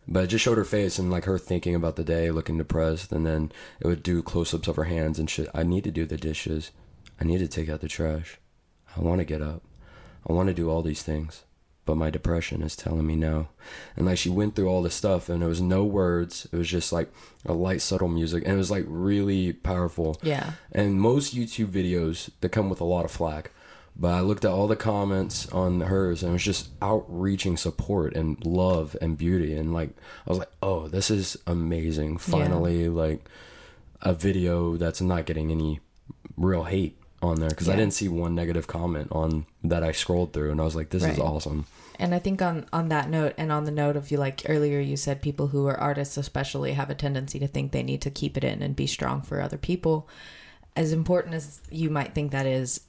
[0.08, 3.12] but it just showed her face and like her thinking about the day, looking depressed,
[3.12, 5.50] and then it would do close-ups of her hands and shit.
[5.54, 6.72] I need to do the dishes.
[7.20, 8.40] I need to take out the trash.
[8.96, 9.64] I want to get up.
[10.28, 11.44] I want to do all these things.
[11.86, 13.48] But my depression is telling me no.
[13.96, 16.48] And like she went through all this stuff and it was no words.
[16.52, 17.12] It was just like
[17.46, 18.44] a light, subtle music.
[18.46, 20.20] And it was like really powerful.
[20.22, 20.52] Yeah.
[20.72, 23.52] And most YouTube videos, they come with a lot of flack.
[23.96, 28.16] But I looked at all the comments on hers and it was just outreaching support
[28.16, 29.56] and love and beauty.
[29.56, 29.90] And like,
[30.26, 32.18] I was like, oh, this is amazing.
[32.20, 33.28] Finally, like
[34.02, 35.80] a video that's not getting any
[36.38, 40.34] real hate on there because I didn't see one negative comment on that I scrolled
[40.34, 40.52] through.
[40.52, 41.66] And I was like, this is awesome.
[42.00, 44.80] And I think on on that note, and on the note of you, like earlier,
[44.80, 48.10] you said people who are artists, especially, have a tendency to think they need to
[48.10, 50.08] keep it in and be strong for other people.
[50.76, 52.82] As important as you might think that is,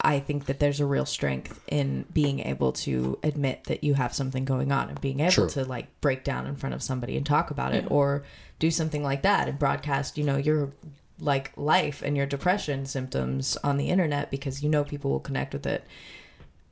[0.00, 4.14] I think that there's a real strength in being able to admit that you have
[4.14, 5.48] something going on and being able True.
[5.48, 8.22] to like break down in front of somebody and talk about it, or
[8.60, 10.70] do something like that and broadcast, you know, your
[11.18, 15.52] like life and your depression symptoms on the internet because you know people will connect
[15.52, 15.84] with it.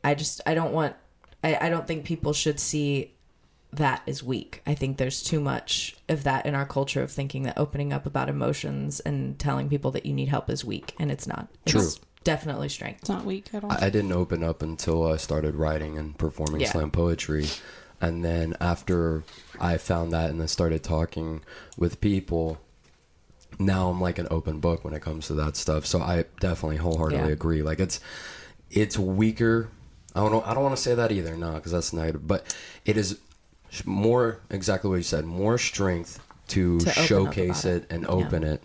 [0.05, 0.97] I just I don't want
[1.45, 3.12] I, I don't think people should see
[3.72, 4.61] that as weak.
[4.66, 8.05] I think there's too much of that in our culture of thinking that opening up
[8.05, 11.49] about emotions and telling people that you need help is weak, and it's not.
[11.64, 12.05] It's True.
[12.22, 13.01] definitely strength.
[13.01, 13.72] It's not weak at all.
[13.72, 16.70] I I didn't open up until I started writing and performing Yeah.
[16.70, 17.47] slam poetry.
[18.01, 19.22] And then after
[19.61, 21.40] I found that and then started talking
[21.78, 22.59] with people,
[23.59, 25.86] now I'm like an open book when it comes to that stuff.
[25.86, 27.32] So I definitely wholeheartedly Yeah.
[27.32, 27.62] agree.
[27.62, 28.00] Like it's
[28.70, 29.68] it's weaker.
[30.14, 30.42] I don't know.
[30.46, 31.36] I don't want to say that either.
[31.36, 32.26] No, because that's negative.
[32.26, 33.18] But it is
[33.84, 35.24] more exactly what you said.
[35.24, 37.86] More strength to, To showcase it, it.
[37.92, 38.09] and Yeah.
[38.09, 38.62] open it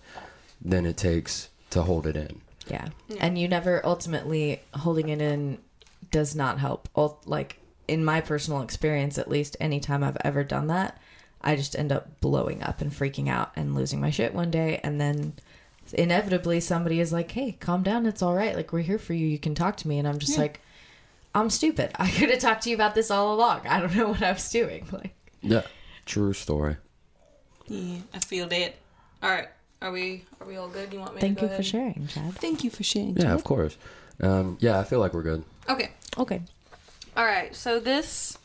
[0.61, 2.41] than it takes to hold it in.
[2.67, 2.89] Yeah.
[3.19, 5.59] And you never ultimately holding it in
[6.11, 6.89] does not help.
[7.25, 10.97] Like in my personal experience, at least, anytime I've ever done that,
[11.47, 14.79] I just end up blowing up and freaking out and losing my shit one day.
[14.83, 15.33] And then
[15.93, 18.05] inevitably somebody is like, hey, calm down.
[18.05, 18.55] It's all right.
[18.55, 19.25] Like, we're here for you.
[19.25, 19.97] You can talk to me.
[19.97, 20.41] And I'm just Yeah.
[20.41, 20.61] like,
[21.33, 21.91] I'm stupid.
[21.95, 23.65] I could have talked to you about this all along.
[23.67, 24.85] I don't know what I was doing.
[24.91, 25.61] Like, Yeah,
[26.05, 26.77] true story.
[27.67, 28.75] Yeah, I feel that.
[29.23, 29.47] All right,
[29.81, 30.91] are we are we all good?
[30.93, 31.21] You want me?
[31.21, 32.33] thank to go Thank you for sharing, Chad.
[32.35, 33.17] Thank you for sharing.
[33.17, 33.77] Yeah, of course.
[34.21, 35.43] Um, yeah, I feel like we're good.
[35.69, 35.91] Okay.
[36.17, 36.41] Okay.
[37.15, 37.55] All right.
[37.55, 38.37] So this,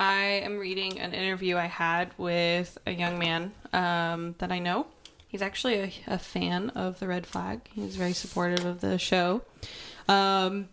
[0.00, 4.86] I am reading an interview I had with a young man um, that I know.
[5.28, 7.60] He's actually a, a fan of the Red Flag.
[7.70, 9.42] He's very supportive of the show.
[10.08, 10.70] Um,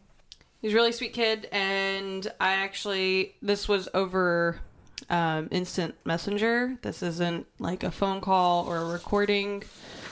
[0.61, 4.61] he's a really sweet kid, and I actually this was over
[5.09, 6.77] um, instant messenger.
[6.81, 9.63] This isn't like a phone call or a recording.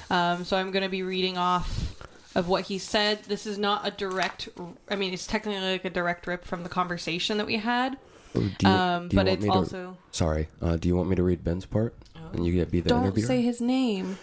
[0.09, 1.95] Um, so I'm going to be reading off
[2.35, 3.23] of what he said.
[3.23, 4.49] This is not a direct.
[4.89, 7.97] I mean, it's technically like a direct rip from the conversation that we had.
[8.35, 10.47] Or do you- Um, do you but want it's me to- also Sorry.
[10.61, 11.95] Uh, do you want me to read Ben's part?
[12.33, 13.27] And you get be the don't interviewer?
[13.27, 14.17] say his name.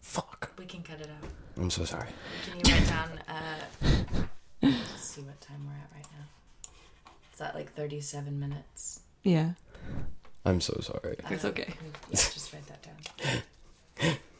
[0.00, 0.52] Fuck.
[0.58, 1.28] We can cut it out.
[1.58, 2.08] I'm so sorry.
[2.44, 3.20] Can you write down?
[3.28, 4.22] Uh,
[4.62, 6.70] let's see what time we're at right now.
[7.32, 9.00] Is that like thirty-seven minutes?
[9.22, 9.50] Yeah,
[10.46, 11.16] I'm so sorry.
[11.30, 11.74] It's Uh, okay.
[11.82, 14.16] Yeah, just write that down.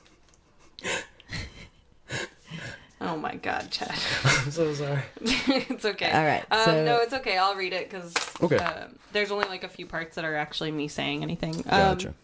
[3.00, 3.90] Oh my God, Chad.
[4.24, 5.02] I'm so sorry.
[5.20, 6.10] it's okay.
[6.10, 7.36] All right, Um, no, it's okay.
[7.36, 8.56] I'll read it because Okay.
[8.56, 11.52] um, there's only like a few parts that are actually me saying anything.
[11.62, 12.08] Gotcha.
[12.08, 12.14] Um,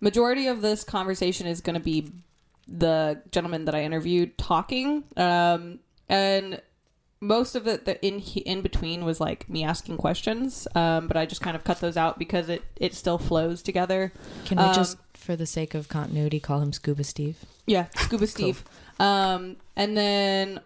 [0.00, 2.10] majority of this conversation is going to be
[2.66, 6.60] the gentleman that I interviewed talking, um, and
[7.20, 10.66] most of it the in in between was like me asking questions.
[10.74, 14.12] Um, but I just kind of cut those out because it it still flows together.
[14.46, 17.44] Can we Um, just, for the sake of continuity, call him Scuba Steve?
[17.66, 18.64] Yeah, Scuba Steve.
[18.98, 20.60] Um, and then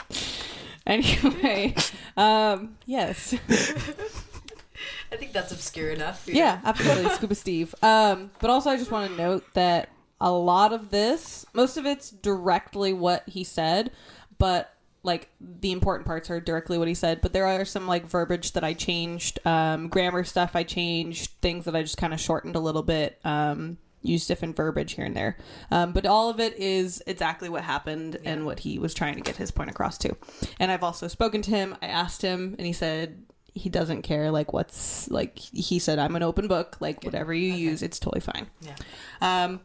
[0.86, 1.74] anyway,
[2.16, 3.34] um, yes.
[5.12, 6.26] I think that's obscure enough.
[6.26, 7.74] Yeah, absolutely, Scuba Steve.
[7.82, 9.88] Um, but also, I just want to note that
[10.20, 13.92] a lot of this, most of it's directly what he said,
[14.38, 14.72] but
[15.02, 17.20] like the important parts are directly what he said.
[17.20, 21.64] But there are some like verbiage that I changed, um, grammar stuff I changed, things
[21.66, 23.18] that I just kind of shortened a little bit.
[23.24, 25.36] Um, used different verbiage here and there,
[25.70, 29.20] um, but all of it is exactly what happened and what he was trying to
[29.20, 30.16] get his point across to.
[30.60, 31.76] And I've also spoken to him.
[31.82, 36.14] I asked him, and he said he doesn't care like what's like he said i'm
[36.14, 37.58] an open book like whatever you Okay.
[37.62, 38.74] use it's totally fine Yeah.
[39.22, 39.60] um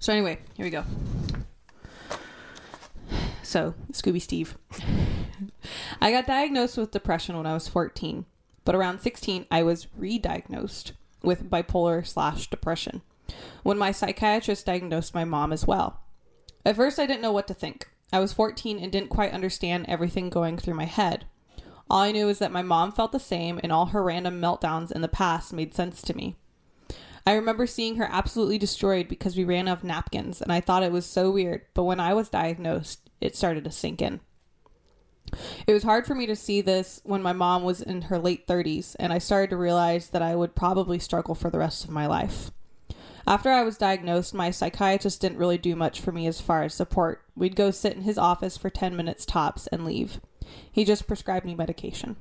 [0.00, 0.82] so anyway here we go
[3.42, 4.56] so scooby steve
[6.00, 8.24] i got diagnosed with depression when i was 14
[8.64, 10.92] but around 16 i was re-diagnosed
[11.22, 13.02] with bipolar slash depression
[13.64, 16.00] when my psychiatrist diagnosed my mom as well
[16.64, 19.84] at first i didn't know what to think i was 14 and didn't quite understand
[19.88, 21.26] everything going through my head
[21.90, 24.90] all I knew is that my mom felt the same, and all her random meltdowns
[24.90, 26.36] in the past made sense to me.
[27.26, 30.82] I remember seeing her absolutely destroyed because we ran out of napkins, and I thought
[30.82, 34.20] it was so weird, but when I was diagnosed, it started to sink in.
[35.66, 38.46] It was hard for me to see this when my mom was in her late
[38.46, 41.90] 30s, and I started to realize that I would probably struggle for the rest of
[41.90, 42.50] my life.
[43.26, 46.74] After I was diagnosed, my psychiatrist didn't really do much for me as far as
[46.74, 47.22] support.
[47.34, 50.20] We'd go sit in his office for 10 minutes tops and leave.
[50.70, 52.16] He just prescribed me medication.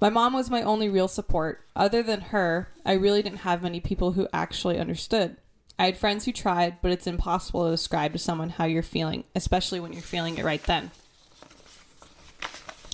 [0.00, 1.64] My mom was my only real support.
[1.76, 5.36] Other than her, I really didn't have many people who actually understood.
[5.78, 9.24] I had friends who tried, but it's impossible to describe to someone how you're feeling,
[9.36, 10.90] especially when you're feeling it right then.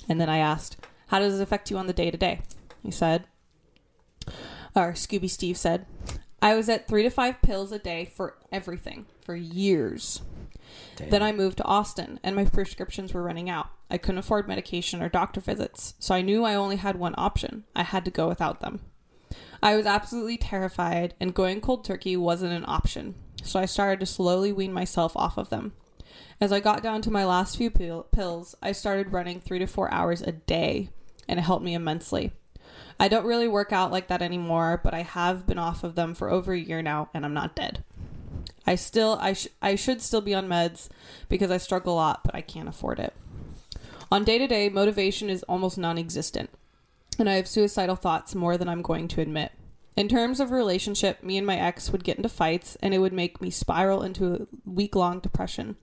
[0.07, 2.41] And then I asked, How does it affect you on the day to day?
[2.83, 3.25] He said,
[4.75, 5.85] or Scooby Steve said,
[6.45, 10.21] I was at three to five pills a day for everything for years.
[10.95, 13.69] Then I moved to Austin and my prescriptions were running out.
[13.89, 17.63] I couldn't afford medication or doctor visits, so I knew I only had one option.
[17.75, 18.81] I had to go without them.
[19.63, 24.05] I was absolutely terrified, and going cold turkey wasn't an option, so I started to
[24.05, 25.73] slowly wean myself off of them.
[26.39, 29.65] As I got down to my last few pill- pills, I started running three to
[29.65, 30.89] four hours a day,
[31.27, 32.33] and it helped me immensely.
[32.99, 36.13] I don't really work out like that anymore, but I have been off of them
[36.13, 37.83] for over a year now, and I'm not dead.
[38.65, 40.89] I still I sh- I should still be on meds
[41.29, 43.13] because I struggle a lot, but I can't afford it.
[44.11, 46.49] On day to day, motivation is almost non-existent,
[47.19, 49.51] and I have suicidal thoughts more than I'm going to admit.
[49.97, 53.13] In terms of relationship, me and my ex would get into fights, and it would
[53.13, 55.77] make me spiral into a week-long depression,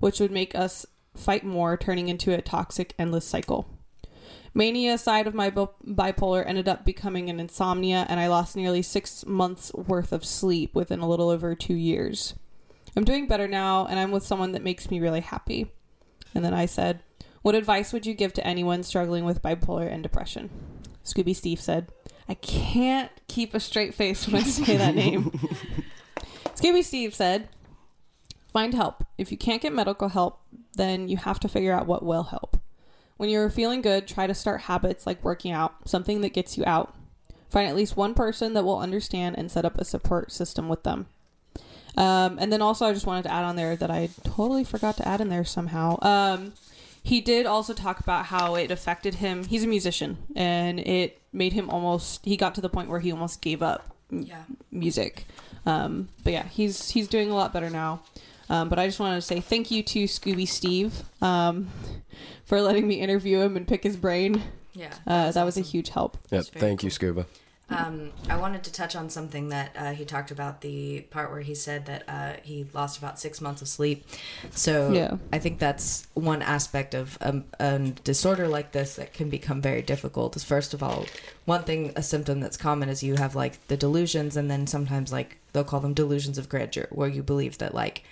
[0.00, 0.84] which would make us
[1.14, 3.68] fight more, turning into a toxic, endless cycle.
[4.54, 9.24] Mania side of my bipolar ended up becoming an insomnia, and I lost nearly six
[9.24, 12.34] months worth of sleep within a little over two years.
[12.94, 15.72] I'm doing better now, and I'm with someone that makes me really happy.
[16.34, 17.00] And then I said,
[17.40, 20.50] What advice would you give to anyone struggling with bipolar and depression?
[21.04, 21.90] Scooby Steve said,
[22.28, 25.30] I can't keep a straight face when I say that name.
[26.54, 27.48] Scooby Steve said,
[28.52, 29.04] Find help.
[29.16, 30.40] If you can't get medical help,
[30.74, 32.58] then you have to figure out what will help.
[33.22, 36.64] When you're feeling good, try to start habits like working out, something that gets you
[36.66, 36.92] out.
[37.50, 40.82] Find at least one person that will understand and set up a support system with
[40.82, 41.06] them.
[41.96, 44.96] Um, and then also, I just wanted to add on there that I totally forgot
[44.96, 45.98] to add in there somehow.
[46.02, 46.54] Um,
[47.00, 49.44] he did also talk about how it affected him.
[49.44, 52.24] He's a musician, and it made him almost.
[52.24, 54.42] He got to the point where he almost gave up Yeah.
[54.72, 55.26] music.
[55.64, 58.00] Um, but yeah, he's he's doing a lot better now.
[58.50, 61.68] Um, but I just wanted to say thank you to Scooby Steve um,
[62.52, 64.42] for letting me interview him and pick his brain.
[64.74, 64.92] Yeah.
[65.06, 66.18] Uh, that was a huge help.
[66.24, 66.28] Yep.
[66.28, 66.90] That's very Thank you.
[66.90, 67.24] Scuba.
[67.70, 71.40] Um, I wanted to touch on something that uh, he talked about the part where
[71.40, 74.04] he said that uh, he lost about six months of sleep.
[74.50, 75.16] So Yeah.
[75.32, 79.80] I think that's one aspect of um, a disorder like this that can become very
[79.80, 80.36] difficult.
[80.36, 81.06] Is first of all,
[81.46, 85.10] one thing a symptom that's common is you have like the delusions, and then sometimes
[85.10, 88.04] like they'll call them delusions of grandeur, where you believe that like.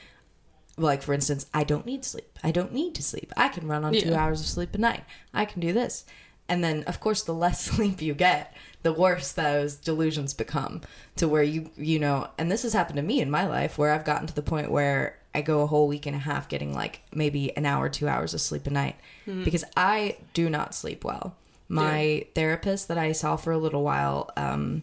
[0.80, 2.38] Like for instance, I don't need sleep.
[2.42, 3.32] I don't need to sleep.
[3.36, 5.04] I can run on two hours of sleep a night.
[5.34, 6.04] I can do this.
[6.48, 10.80] And then, of course, the less sleep you get, the worse those delusions become.
[11.16, 13.92] To where you, you know, and this has happened to me in my life where
[13.92, 16.74] I've gotten to the point where I go a whole week and a half getting
[16.74, 18.96] like maybe an hour, two hours of sleep a night
[19.44, 21.36] because I do not sleep well.
[21.68, 24.82] My therapist that I saw for a little while, um,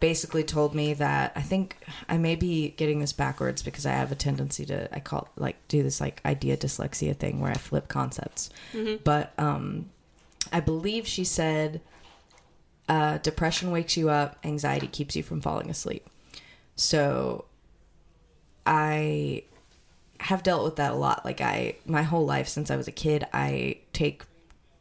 [0.00, 1.76] basically told me that I think
[2.08, 5.56] I may be getting this backwards because I have a tendency to I call like
[5.68, 8.50] do this like idea dyslexia thing where I flip concepts.
[9.04, 9.90] But um
[10.52, 11.82] I believe she said
[12.88, 16.06] uh depression wakes you up, anxiety keeps you from falling asleep.
[16.76, 17.44] So
[18.64, 19.44] I
[20.20, 21.24] have dealt with that a lot.
[21.26, 24.22] Like I my whole life since I was a kid, I take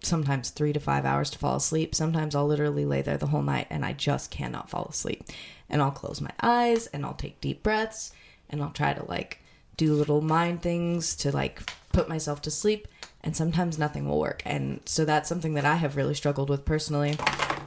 [0.02, 1.93] sometimes three to five hours to fall asleep.
[1.93, 5.24] Sometimes I'll literally lay there the whole night and I just cannot fall asleep.
[5.70, 8.14] And I'll close my eyes and I'll take deep breaths
[8.50, 9.41] and I'll try to like
[9.78, 12.88] do little mind things to like put myself to sleep.
[13.22, 14.41] And sometimes nothing will work.
[14.45, 17.18] And so that's something that I have really struggled with personally.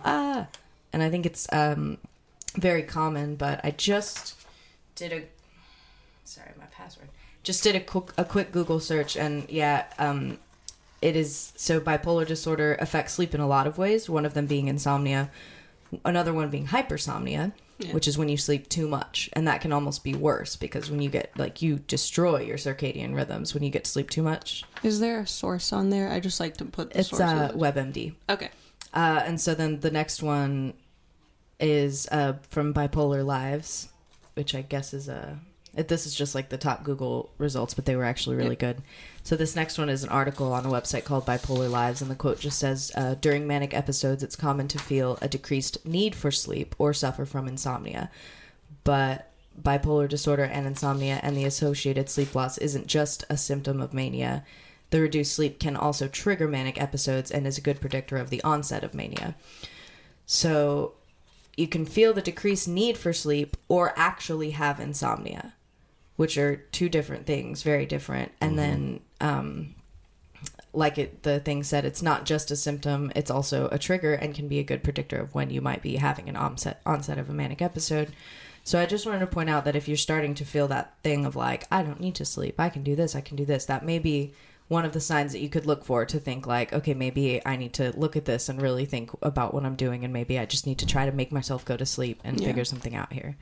[0.05, 0.47] Ah,
[0.93, 1.99] and I think it's um,
[2.57, 4.35] very common, but I just
[4.95, 5.22] did a
[6.24, 7.09] sorry my password
[7.43, 10.39] just did a quick a quick google search and yeah um
[11.03, 14.46] it is so bipolar disorder affects sleep in a lot of ways one of them
[14.46, 15.30] being insomnia
[16.05, 17.92] another one being hypersomnia Yeah.
[17.92, 21.03] which is when you sleep too much and that can almost be worse because when
[21.03, 24.64] you get like you destroy your circadian rhythms when you get to sleep too much
[24.84, 26.09] Is there a source on there?
[26.11, 27.20] I just like to put the it's source.
[27.22, 28.50] uh webmd okay.
[28.94, 30.74] uh, and so then the next one
[31.61, 33.88] is uh, from Bipolar Lives,
[34.34, 35.38] which I guess is a.
[35.74, 38.82] This is just like the top Google results, but they were actually really good.
[39.25, 42.16] So this next one is an article on a website called Bipolar Lives, and the
[42.16, 46.31] quote just says, uh, "During manic episodes, it's common to feel a decreased need for
[46.31, 48.11] sleep or suffer from insomnia,
[48.85, 49.29] but."
[49.62, 54.47] Bipolar disorder and insomnia and the associated sleep loss isn't just a symptom of mania.
[54.93, 58.43] the reduced sleep can also trigger manic episodes and is a good predictor of the
[58.45, 59.35] onset of mania.
[60.27, 60.93] So
[61.57, 65.55] you can feel the decreased need for sleep or actually have insomnia,
[66.16, 68.33] which are two different things, very different.
[68.41, 69.75] And then, um,
[70.75, 74.35] like it, the thing said, it's not just a symptom; it's also a trigger and
[74.35, 77.31] can be a good predictor of when you might be having an onset onset of
[77.31, 78.12] a manic episode.
[78.64, 81.27] So I just wanted to point out that if you're starting to feel that thing
[81.27, 83.64] of like, I don't need to sleep, I can do this, I can do this,
[83.66, 84.33] that may be
[84.68, 87.57] one of the signs that you could look for to think like, okay, maybe I
[87.57, 90.47] need to look at this and really think about what I'm doing, and maybe I
[90.47, 92.47] just need to try to make myself go to sleep and Yeah.
[92.47, 93.37] figure something out here.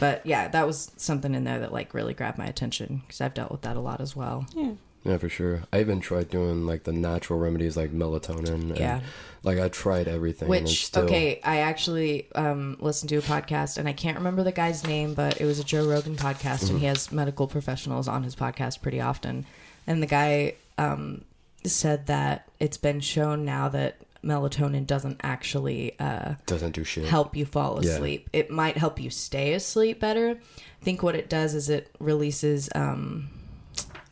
[0.00, 3.34] But yeah, that was something in there that like really grabbed my attention because I've
[3.34, 4.46] dealt with that a lot as well.
[4.54, 4.72] Yeah.
[5.04, 5.62] Yeah, for sure.
[5.72, 8.48] I even tried doing like the natural remedies like melatonin.
[8.48, 9.00] And, Yeah.
[9.42, 10.52] Like I tried everything.
[10.52, 14.42] and Which still, okay, I actually um, listened to a podcast, and I can't remember
[14.42, 18.08] the guy's name, but it was a Joe Rogan podcast, and he has medical professionals
[18.08, 19.46] on his podcast pretty often.
[19.86, 21.24] And the guy um,
[21.64, 27.04] said that it's been shown now that melatonin doesn't actually uh, doesn't do shit.
[27.06, 27.92] help you fall Yeah.
[27.92, 28.28] asleep.
[28.32, 30.38] It might help you stay asleep better.
[30.80, 32.68] I think what it does is it releases.
[32.74, 33.28] Um,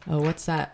[0.09, 0.73] oh, what's that?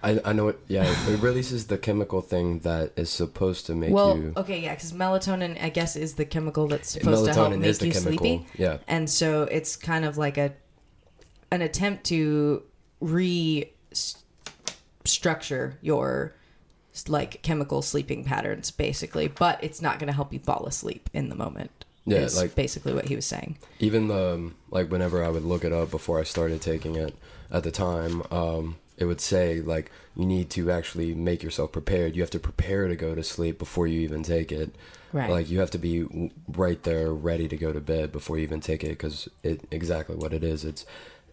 [0.00, 0.60] I, I know it.
[0.68, 4.32] Yeah, it releases the chemical thing that is supposed to make well, you.
[4.36, 7.90] okay, yeah, because melatonin, I guess, is the chemical that's supposed to help make you
[7.90, 8.02] chemical.
[8.16, 8.46] sleepy.
[8.56, 8.78] Yeah.
[8.86, 10.52] and so it's kind of like a
[11.50, 12.62] an attempt to
[13.02, 13.64] restructure
[15.80, 16.34] your
[17.06, 21.28] like chemical sleeping patterns basically but it's not going to help you fall asleep in
[21.28, 25.22] the moment Yeah, is like- basically what he was saying even the um, like whenever
[25.22, 27.14] I would look it up before I started taking it
[27.50, 32.14] at the time, um, it would say like you need to actually make yourself prepared.
[32.16, 34.74] You have to prepare to go to sleep before you even take it.
[35.12, 38.42] right Like you have to be right there, ready to go to bed before you
[38.42, 40.64] even take it, because it exactly what it is.
[40.64, 40.84] It's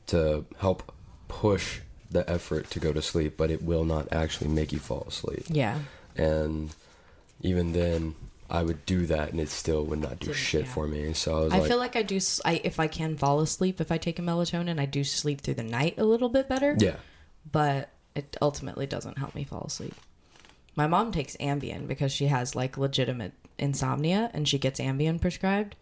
[0.07, 0.93] to help
[1.27, 1.81] push
[2.15, 5.43] the effort to go to sleep, but it will not actually make you fall asleep.
[5.49, 5.77] yeah
[6.15, 6.73] And
[7.41, 8.15] even then,
[8.49, 10.73] I would do that, and it still would not do Didn't- shit yeah.
[10.75, 11.13] for me.
[11.13, 12.17] So I was I like, feel like I do.
[12.17, 15.41] s- I, if I can fall asleep, if I take a melatonin, I do sleep
[15.41, 16.75] through the night a little bit better.
[16.79, 16.97] yeah,
[17.51, 19.95] but it ultimately doesn't help me fall asleep.
[20.75, 25.75] My mom takes Ambien because she has like legitimate insomnia and she gets Ambien prescribed.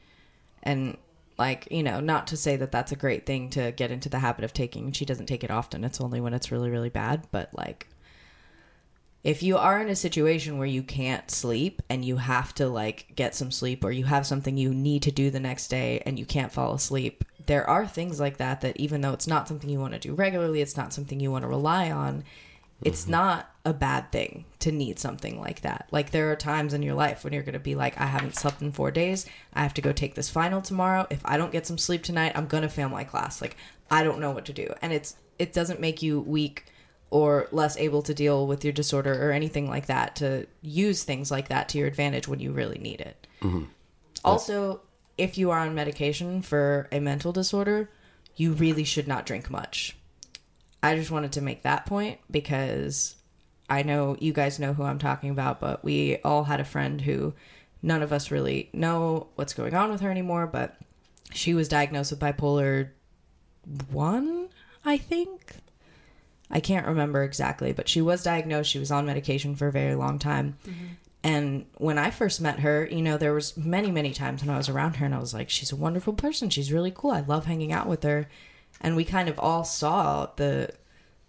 [0.63, 0.97] And
[1.37, 4.19] like, you know, not to say that that's a great thing to get into the
[4.19, 4.91] habit of taking.
[4.91, 5.83] She doesn't take it often.
[5.83, 7.87] It's only when it's really really bad, but like
[9.23, 13.07] if you are in a situation where you can't sleep and you have to like
[13.15, 16.19] get some sleep or you have something you need to do the next day and
[16.19, 19.69] you can't fall asleep there are things like that that even though it's not something
[19.69, 22.23] you want to do regularly it's not something you want to rely on
[22.81, 23.11] it's mm-hmm.
[23.11, 25.87] not a bad thing to need something like that.
[25.91, 28.35] Like there are times in your life when you're going to be like i haven't
[28.35, 29.25] slept in 4 days.
[29.53, 31.07] I have to go take this final tomorrow.
[31.09, 33.41] If i don't get some sleep tonight i'm going to fail my class.
[33.41, 33.55] Like
[33.89, 34.73] i don't know what to do.
[34.81, 36.65] And it's it doesn't make you weak
[37.09, 41.29] or less able to deal with your disorder or anything like that to use things
[41.29, 43.27] like that to your advantage when you really need it.
[43.41, 43.65] Mm-hmm.
[44.25, 44.81] Also,
[45.17, 47.89] if you are on medication for a mental disorder,
[48.35, 49.95] you really should not drink much.
[50.81, 53.15] I just wanted to make that point because
[53.73, 57.01] I know you guys know who I'm talking about, but we all had a friend
[57.01, 57.33] who
[57.81, 60.77] none of us really know what's going on with her anymore, but
[61.31, 62.89] she was diagnosed with bipolar
[63.91, 64.49] 1,
[64.85, 65.55] I think.
[66.51, 68.69] I can't remember exactly, but she was diagnosed.
[68.69, 70.57] She was on medication for a very long time.
[70.67, 70.85] Mm-hmm.
[71.23, 74.57] And when I first met her, you know, there was many, many times when I
[74.57, 76.49] was around her and I was like, she's a wonderful person.
[76.49, 77.11] She's really cool.
[77.11, 78.29] I love hanging out with her.
[78.81, 80.73] And we kind of all saw the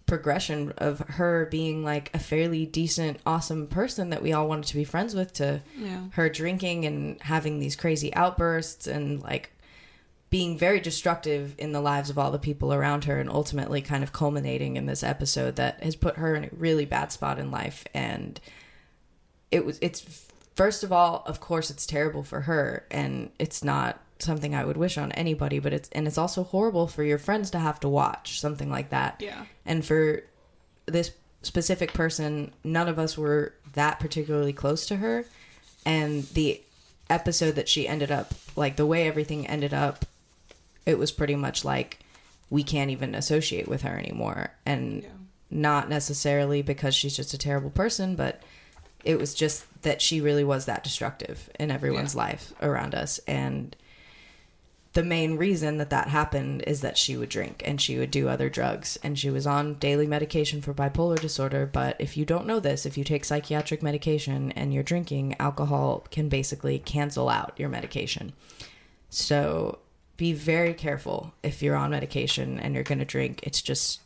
[0.05, 4.75] progression of her being like a fairly decent, awesome person that we all wanted to
[4.75, 6.05] be friends with to Yeah.
[6.11, 9.51] her drinking and having these crazy outbursts and like
[10.29, 14.03] being very destructive in the lives of all the people around her and ultimately kind
[14.03, 17.49] of culminating in this episode that has put her in a really bad spot in
[17.51, 18.39] life and
[19.51, 23.99] it was it's first of all of course it's terrible for her and it's not
[24.19, 27.51] something I would wish on anybody but it's and it's also horrible for your friends
[27.51, 29.45] to have to watch something like that Yeah.
[29.65, 30.23] and for
[30.85, 31.11] this
[31.41, 35.25] specific person, none of us were that particularly close to her.
[35.85, 36.59] And the
[37.09, 40.05] episode that she ended up, like the way everything ended up,
[40.87, 41.99] it was pretty much like
[42.49, 44.51] we can't even associate with her anymore.
[44.65, 45.09] And Yeah.
[45.51, 48.41] not necessarily because she's just a terrible person, but
[49.03, 52.21] it was just that she really was that destructive in everyone's Yeah.
[52.21, 53.19] life around us.
[53.27, 53.75] And
[54.95, 58.29] the main reason that that happened is that she would drink and she would do
[58.29, 58.97] other drugs.
[59.03, 61.65] And she was on daily medication for bipolar disorder.
[61.65, 66.07] But if you don't know this if you take psychiatric medication and you're drinking alcohol
[66.11, 68.31] can basically cancel out your medication.
[69.09, 69.79] So
[70.15, 73.41] be very careful if you're on medication and you're going to drink.
[73.43, 73.99] It's just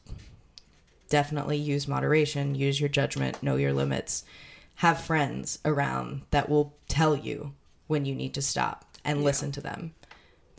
[1.08, 4.24] definitely use moderation, use your judgment, know your limits.
[4.78, 7.54] Have friends around that will tell you
[7.86, 9.94] when you need to stop and listen to them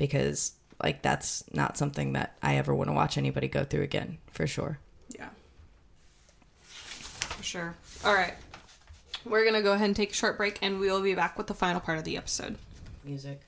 [0.00, 4.16] because like that's not something that I ever want to watch anybody go through again,
[4.32, 4.78] for sure.
[5.10, 5.28] Yeah.
[6.62, 7.76] For sure.
[8.04, 8.34] All right.
[9.26, 11.36] We're going to go ahead and take a short break and we will be back
[11.36, 12.56] with the final part of the episode.
[13.04, 13.42] Music.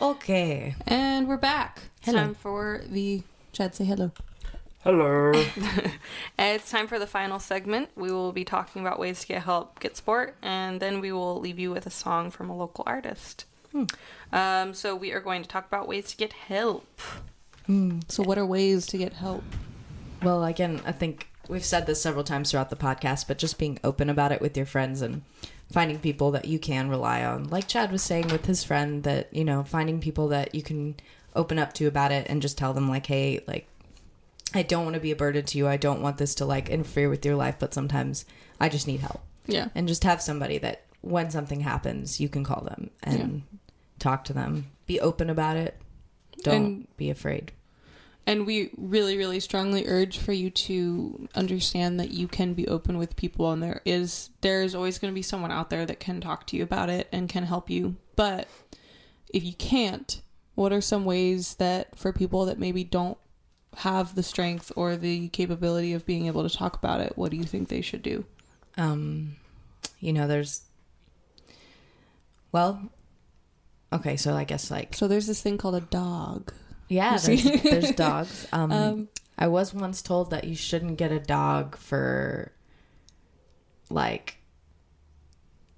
[0.00, 0.74] Okay.
[0.86, 1.80] And we're back.
[2.02, 2.18] Hello.
[2.18, 3.22] Time for the
[3.52, 4.12] Chad say hello.
[4.84, 5.32] Hello.
[6.38, 7.88] It's time for the final segment.
[7.96, 11.40] We will be talking about ways to get help, get support, and then we will
[11.40, 13.46] leave you with a song from a local artist.
[14.32, 17.00] Um, so we are going to talk about ways to get help.
[18.08, 19.44] So, what are ways to get help?
[20.22, 23.78] Well, again, I think we've said this several times throughout the podcast, but just being
[23.84, 25.22] open about it with your friends and
[25.72, 27.44] finding people that you can rely on.
[27.44, 30.96] Like Chad was saying with his friend, that, you know, finding people that you can
[31.36, 33.68] open up to about it and just tell them, like, hey, like,
[34.52, 35.68] I don't want to be a burden to you.
[35.68, 38.24] I don't want this to, like, interfere with your life, but sometimes
[38.58, 39.20] I just need help.
[39.46, 39.68] Yeah.
[39.76, 43.42] And just have somebody that when something happens, you can call them and
[44.00, 44.66] talk to them.
[44.86, 45.80] Be open about it.
[46.42, 47.52] Don't And- be afraid.
[48.26, 52.98] And we really, really strongly urge for you to understand that you can be open
[52.98, 55.98] with people, and there is there is always going to be someone out there that
[56.00, 57.96] can talk to you about it and can help you.
[58.16, 58.46] But
[59.32, 60.20] if you can't,
[60.54, 63.18] what are some ways that for people that maybe don't
[63.78, 67.36] have the strength or the capability of being able to talk about it, what do
[67.36, 68.24] you think they should do?
[68.78, 69.34] um
[69.98, 70.62] you know there's
[72.52, 72.90] well
[73.92, 76.52] okay so i guess like So there's this thing called a dog.
[76.88, 81.20] yeah there's, there's dogs um, Um, i was once told that you shouldn't get a
[81.20, 82.52] dog for
[83.90, 84.36] like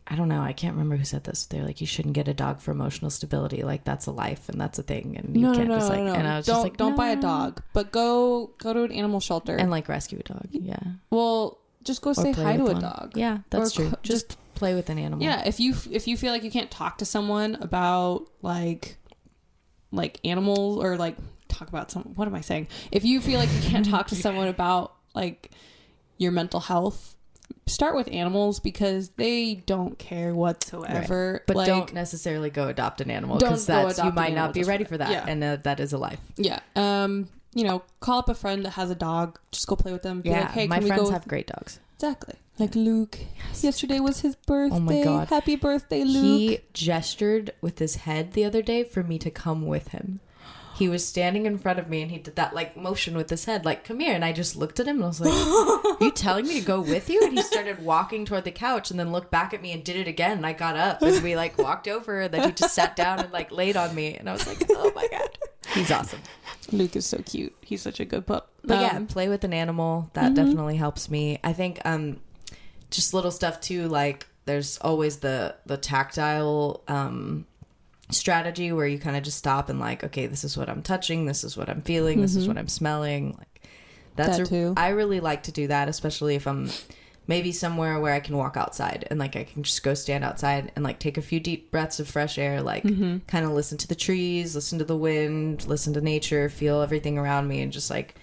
[0.08, 2.34] i don't know i can't remember who said this they're like you shouldn't get a
[2.34, 5.54] dog for emotional stability like that's a life and that's a thing and you no,
[5.54, 6.14] can't no, just like no, no.
[6.14, 8.92] and i was don't just like don't buy a dog, but go go to an
[8.92, 9.56] animal shelter.
[9.56, 10.76] and like rescue a dog yeah
[11.10, 13.12] well, just go Or say hi to with a dog.
[13.16, 16.16] yeah that's Or true co- just play with an animal Yeah, if you if you
[16.16, 18.96] feel like you can't talk to someone about like
[19.90, 21.16] like animals or like
[21.48, 22.68] talk about some what am I saying?
[22.92, 25.50] If you feel like you can't talk to someone about like
[26.16, 27.16] your mental health,
[27.66, 31.42] start with animals because they don't care whatsoever.
[31.48, 34.62] But like, don't necessarily go adopt an animal because that's you an might not be
[34.62, 35.24] ready for that, Yeah.
[35.26, 36.20] and uh, that is a life.
[36.36, 36.60] yeah.
[36.76, 39.38] Um, you know, call up a friend that has a dog.
[39.50, 40.20] Just go play with them.
[40.20, 41.78] Be Yeah, like, hey, my friends have great dogs.
[41.94, 43.18] exactly like Luke?
[43.60, 44.76] Yesterday was his birthday.
[44.76, 45.28] Oh my God.
[45.28, 46.14] Happy birthday, Luke!
[46.50, 50.20] He gestured with his head the other day for me to come with him.
[50.74, 53.44] He was standing in front of me and he did that like motion with his
[53.44, 55.32] head, like "come here." And I just looked at him and I was like,
[56.00, 58.90] "Are you telling me to go with you?" And he started walking toward the couch
[58.90, 60.38] and then looked back at me and did it again.
[60.38, 62.22] And I got up and we like walked over.
[62.22, 64.14] And then he just sat down and like laid on me.
[64.16, 65.38] And I was like, "Oh my god,
[65.74, 66.20] he's awesome."
[66.70, 67.54] Luke is so cute.
[67.60, 68.50] He's such a good pup.
[68.64, 70.10] But yeah, Um, play with an animal.
[70.14, 71.38] That definitely helps me.
[71.42, 72.20] I think um
[72.90, 77.46] just little stuff too, like there's always the the tactile um
[78.10, 81.26] strategy where you kind of just stop and like, okay, this is what I'm touching,
[81.26, 83.34] this is what I'm feeling, this is what I'm smelling.
[83.38, 83.62] Like
[84.16, 84.74] that's That a- too.
[84.76, 86.70] I really like to do that, especially if I'm
[87.26, 90.72] maybe somewhere where I can walk outside and like I can just go stand outside
[90.74, 93.18] and like take a few deep breaths of fresh air, like Mm-hmm.
[93.28, 97.18] kind of listen to the trees, listen to the wind, listen to nature, feel everything
[97.18, 98.16] around me, and just like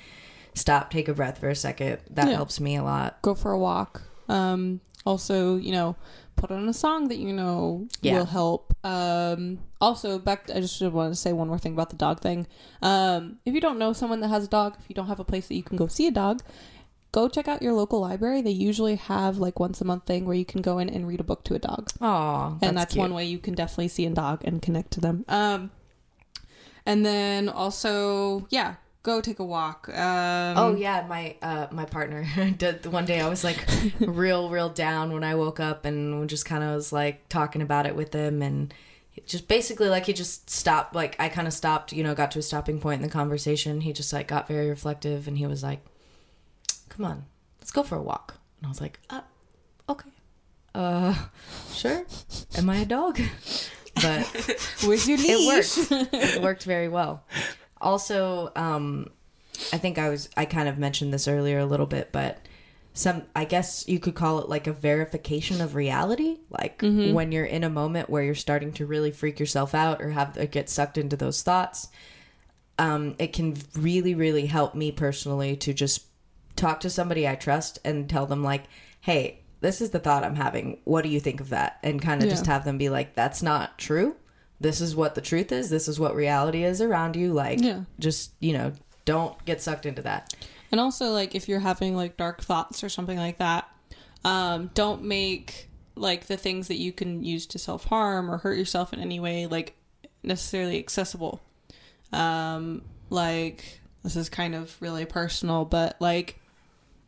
[0.54, 2.00] stop, take a breath for a second.
[2.10, 2.36] That Yeah.
[2.36, 3.22] helps me a lot.
[3.22, 4.02] go for a walk.
[4.28, 5.96] Um, also, you know,
[6.36, 8.18] put on a song that you know Yeah.
[8.18, 8.74] will help.
[8.84, 10.48] Um, also, back.
[10.48, 12.48] To, I just want to say one more thing about the dog thing.
[12.82, 15.24] Um, if you don't know someone that has a dog, if you don't have a
[15.24, 16.42] place that you can go see a dog,
[17.12, 18.42] go check out your local library.
[18.42, 21.20] They usually have like once a month thing where you can go in and read
[21.20, 24.10] a book to a dog Oh, and that's one way you can definitely see a
[24.12, 25.26] dog and connect to them.
[25.28, 25.72] Um,
[26.86, 29.90] and then also, yeah, go take a walk.
[29.90, 32.26] Um, Oh yeah, my uh my partner
[32.58, 33.66] did one day I was like
[34.00, 37.86] real real down when I woke up and just kind of was like talking about
[37.86, 38.74] it with him and
[39.26, 42.40] just basically like he just stopped like I kind of stopped, you know, got to
[42.40, 43.82] a stopping point in the conversation.
[43.82, 45.82] He just like got very reflective and he was like,
[46.90, 47.26] "Come on,
[47.60, 49.22] let's go for a walk." And I was like, "Uh,
[49.88, 50.10] okay.
[50.76, 51.16] Uh,
[51.74, 52.06] sure.
[52.58, 53.20] Am I a dog?"
[54.02, 54.26] But
[54.86, 55.78] where's your leash?
[55.78, 56.14] it worked.
[56.14, 57.26] it worked very well.
[57.82, 59.08] Also, um,
[59.74, 62.40] I think I was I kind of mentioned this earlier a little bit, but
[62.94, 66.38] some I guess you could call it like a verification of reality.
[66.50, 66.82] Like
[67.14, 70.38] when you're in a moment where you're starting to really freak yourself out or have
[70.38, 71.90] or get sucked into those thoughts,
[72.78, 76.09] um, it can really really help me personally to just
[76.60, 78.64] talk to somebody I trust and tell them like,
[79.02, 79.44] hey.
[79.62, 80.80] This is the thought I'm having.
[80.86, 81.80] What do you think of that?
[81.84, 82.32] And kind of Yeah.
[82.36, 84.16] just have them be like, that's not true
[84.62, 87.84] this is what the truth is this is what reality is around you like Yeah.
[87.98, 88.74] just you know
[89.06, 90.34] don't get sucked into that
[90.72, 93.68] And also, like, if you're having like dark thoughts or something like that,
[94.24, 98.58] um, don't make like the things that you can use to self harm or hurt
[98.58, 99.76] yourself in any way like
[100.24, 101.42] necessarily accessible.
[102.14, 106.39] Um, like this is kind of really personal, but like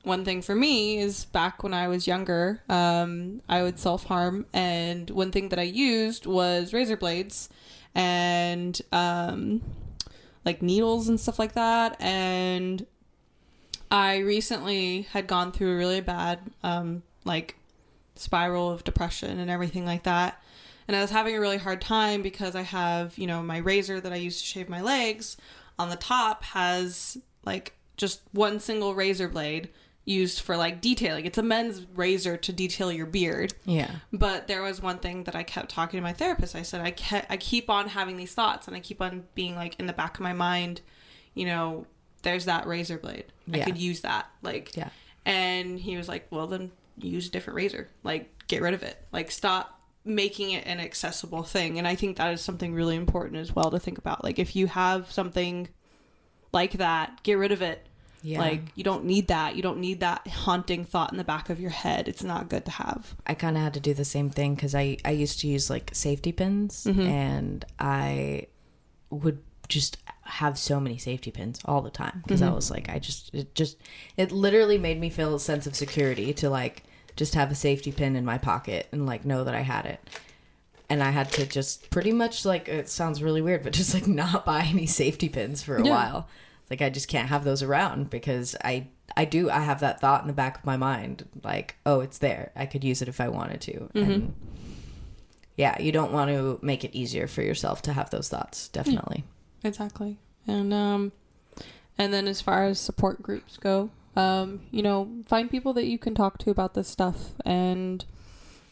[0.04, 4.46] one thing for me is back when I was younger, um, I would self harm,
[4.54, 7.50] and one thing that I used was razor blades
[7.94, 9.62] and um,
[10.46, 12.02] like needles and stuff like that.
[12.02, 12.86] And
[13.92, 17.58] I recently had gone through a really bad um, like
[18.16, 20.42] spiral of depression and everything like that.
[20.88, 24.02] And I was having a really hard time because I have, you know, my razor
[24.02, 25.38] that I use to shave my legs
[25.78, 29.70] on the top has like just one single razor blade
[30.04, 31.26] used for like detailing.
[31.26, 33.54] It's a men's razor to detail your beard.
[33.66, 33.92] Yeah.
[34.12, 36.56] But there was one thing that I kept talking to my therapist.
[36.56, 39.56] I said I ke- I keep on having these thoughts and I keep on being
[39.56, 40.82] like in the back of my mind,
[41.36, 41.86] you know,
[42.24, 43.26] there's that razor blade.
[43.54, 44.30] I could use that.
[44.42, 44.90] Like Yeah.
[45.26, 47.88] and he was like, "Well, then use a different razor.
[48.04, 48.98] Like get rid of it.
[49.12, 53.38] Like stop making it an accessible thing." And I think that is something really important
[53.38, 54.24] as well to think about.
[54.24, 55.70] Like if you have something
[56.54, 57.86] like that, get rid of it.
[58.24, 58.40] Yeah.
[58.40, 59.56] Like you don't need that.
[59.56, 62.08] You don't need that haunting thought in the back of your head.
[62.08, 63.16] It's not good to have.
[63.26, 65.70] I kind of had to do the same thing because I, I used to use
[65.70, 67.02] like safety pins mm-hmm.
[67.02, 68.48] and I
[69.10, 72.56] would just have so many safety pins all the time because I mm-hmm.
[72.56, 73.78] was like, I just, it just,
[74.18, 76.84] it literally made me feel a sense of security to like
[77.16, 80.00] just have a safety pin in my pocket and like know that I had it.
[80.90, 84.08] And I had to just pretty much like, it sounds really weird, but just like
[84.10, 85.92] not buy any safety pins for a Yeah.
[85.92, 86.28] while.
[86.72, 90.22] Like I just can't have those around because I I do I have that thought
[90.22, 92.54] in the back of my mind like oh it's there.
[92.56, 93.90] I could use it if I wanted to.
[93.94, 94.34] And
[95.58, 99.26] yeah you don't want to make it easier for yourself to have those thoughts definitely.
[99.66, 100.18] Exactly.
[100.48, 101.12] And um
[101.98, 106.00] and then as far as support groups go, um, you know, find people that you
[106.00, 107.32] can talk to about this stuff.
[107.44, 108.06] And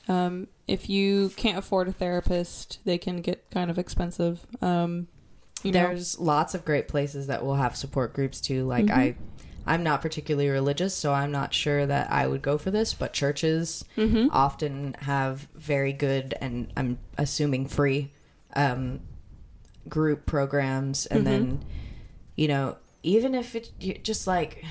[0.08, 4.48] um if you can't afford a therapist, they can get kind of expensive.
[4.62, 5.10] Um
[5.64, 8.66] you know, there's lots of great places that will have support groups too.
[8.66, 9.00] Like mm-hmm.
[9.00, 9.16] I
[9.66, 13.14] I'm not particularly religious so I'm not sure that I would go for this but
[13.14, 14.28] churches mm-hmm.
[14.32, 18.12] often have very good and I'm assuming free
[18.56, 19.02] um
[19.88, 21.06] group programs.
[21.06, 21.70] And then mm-hmm.
[22.36, 23.72] you know even if it
[24.04, 24.64] just like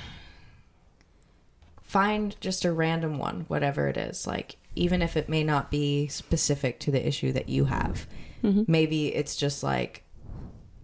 [1.81, 4.27] find just a random one whatever it is.
[4.27, 8.07] Like even if it may not be specific to the issue that you have.
[8.67, 10.03] Maybe it's just like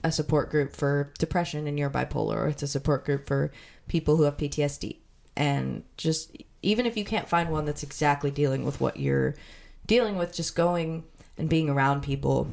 [0.05, 3.51] a support group for depression and you're bipolar or it's a support group for
[3.87, 4.97] people who have PTSD
[5.35, 9.33] and just even if you can't find one that's exactly dealing with what you're
[9.87, 11.03] dealing with just going
[11.39, 12.47] and being around people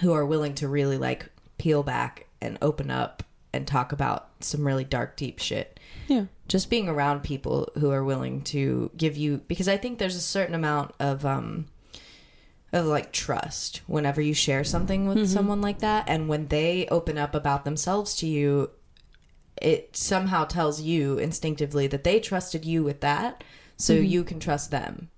[0.00, 3.22] who are willing to really like peel back and open up
[3.54, 6.26] and talk about some really dark deep shit yeah.
[6.46, 10.20] just being around people who are willing to give you because I think there's a
[10.20, 11.68] certain amount of um
[12.76, 17.18] of like trust whenever you share something with someone like that and when they open
[17.18, 18.70] up about themselves to you
[19.60, 23.42] it somehow tells you instinctively that they trusted you with that
[23.78, 25.08] so you can trust them.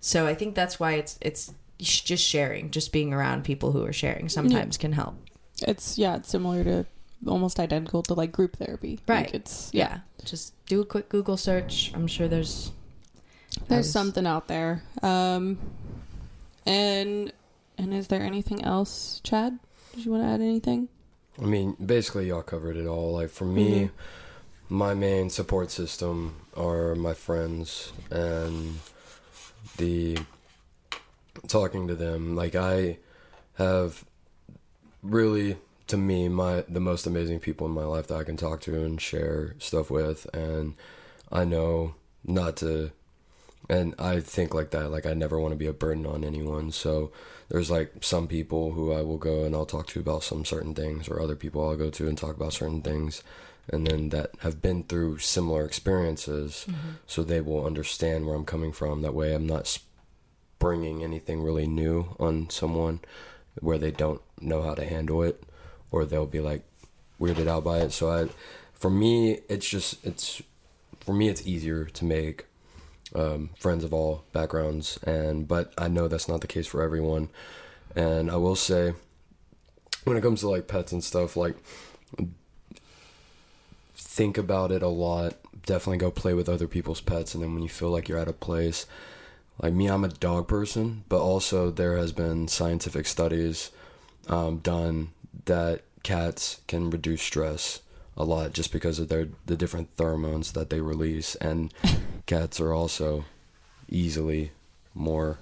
[0.00, 3.92] So i think that's why it's it's just sharing just being around people who are
[3.92, 5.14] sharing sometimes can help.
[5.62, 6.86] It's yeah, it's similar to
[7.26, 8.98] almost identical to like group therapy.
[9.06, 9.34] Like, Right.
[9.34, 10.00] it's yeah.
[10.24, 11.92] just do a quick google search.
[11.94, 12.72] I'm sure there's
[13.68, 14.82] There's was- something out there.
[15.02, 15.58] Um,
[16.66, 17.32] and
[17.78, 19.58] and is there anything else, Chad?
[19.94, 20.88] Did you want to add anything?
[21.40, 23.12] I mean, basically, y'all covered it all.
[23.12, 23.90] Like, for me,
[24.70, 24.74] Mm-hmm.
[24.76, 28.78] my main support system are my friends and
[29.76, 30.18] the
[31.48, 32.34] talking to them.
[32.34, 32.98] Like, I
[33.58, 34.04] have
[35.02, 35.56] really,
[35.88, 38.82] to me, my the most amazing people in my life that I can talk to
[38.84, 40.26] and share stuff with.
[40.34, 40.74] And
[41.30, 41.94] I know
[42.24, 42.92] not to
[43.68, 44.90] and I think like that.
[44.90, 46.70] Like I never want to be a burden on anyone.
[46.72, 47.12] So
[47.48, 50.74] there's like some people who I will go and I'll talk to about some certain
[50.74, 53.22] things, or other people I'll go to and talk about certain things,
[53.68, 56.90] and then that have been through similar experiences, mm-hmm.
[57.06, 59.02] so they will understand where I'm coming from.
[59.02, 63.00] That way, I'm not springing anything really new on someone
[63.60, 65.42] where they don't know how to handle it,
[65.90, 66.62] or they'll be like
[67.20, 67.92] weirded out by it.
[67.92, 68.28] So I,
[68.72, 70.42] for me, it's just it's
[71.00, 72.45] for me it's easier to make
[73.16, 77.28] um, friends of all backgrounds and but i know that's not the case for everyone.
[77.94, 78.92] And i will say
[80.04, 81.56] when it comes to like pets and stuff like
[83.94, 85.34] think about it a lot.
[85.64, 88.28] Definitely go play with other people's pets and then when you feel like you're out
[88.28, 88.86] of place
[89.60, 93.70] like me i'm a dog person but also there has been scientific studies
[94.28, 95.08] um, done
[95.46, 97.80] that cats can reduce stress
[98.16, 101.72] a lot just because of their the different pheromones that they release, and
[102.26, 103.24] cats are also
[103.88, 104.52] easily
[104.94, 105.38] more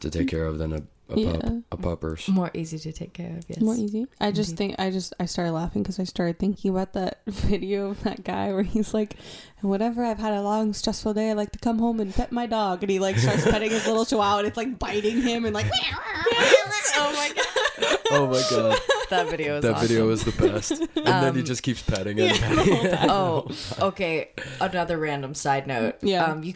[0.00, 1.32] to take care of than a, a Yeah.
[1.38, 2.28] pup a puppers.
[2.28, 3.44] More easy to take care of.
[3.48, 3.60] Yes.
[3.60, 4.06] More easy.
[4.20, 4.58] I just Indeed.
[4.76, 8.24] think I just I started laughing because I started thinking about that video of that
[8.24, 9.14] guy where he's like,
[9.60, 11.30] "Whatever, I've had a long stressful day.
[11.30, 13.86] I like to come home and pet my dog," and he like starts petting his
[13.86, 15.66] little chihuahua and it's like biting him and like.
[16.94, 18.78] oh my god, Oh my god,
[19.10, 19.88] that video is that awesome.
[19.88, 20.70] video is the best.
[20.72, 22.32] And then he Um, just keeps petting it.
[22.32, 22.98] and petting it.
[23.08, 23.48] oh,
[23.80, 24.30] okay.
[24.60, 25.96] Another random side note.
[26.02, 26.24] Yeah.
[26.26, 26.54] Um, you.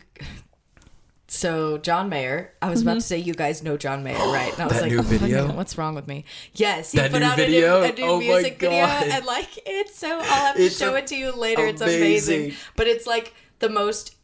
[1.28, 2.98] So John Mayer, I was about mm-hmm.
[2.98, 4.52] to say you guys know John Mayer, right?
[4.52, 5.46] And I was That like, new oh my video?
[5.48, 6.24] God, what's wrong with me?
[6.54, 7.82] Yes, he That put new out video?
[7.82, 9.06] a new, a new Oh my music video, God.
[9.08, 10.18] and like it's so.
[10.18, 11.66] I'll have to It's show a- it to you later.
[11.66, 12.58] It's amazing, amazing.
[12.76, 14.15] but it's like the most.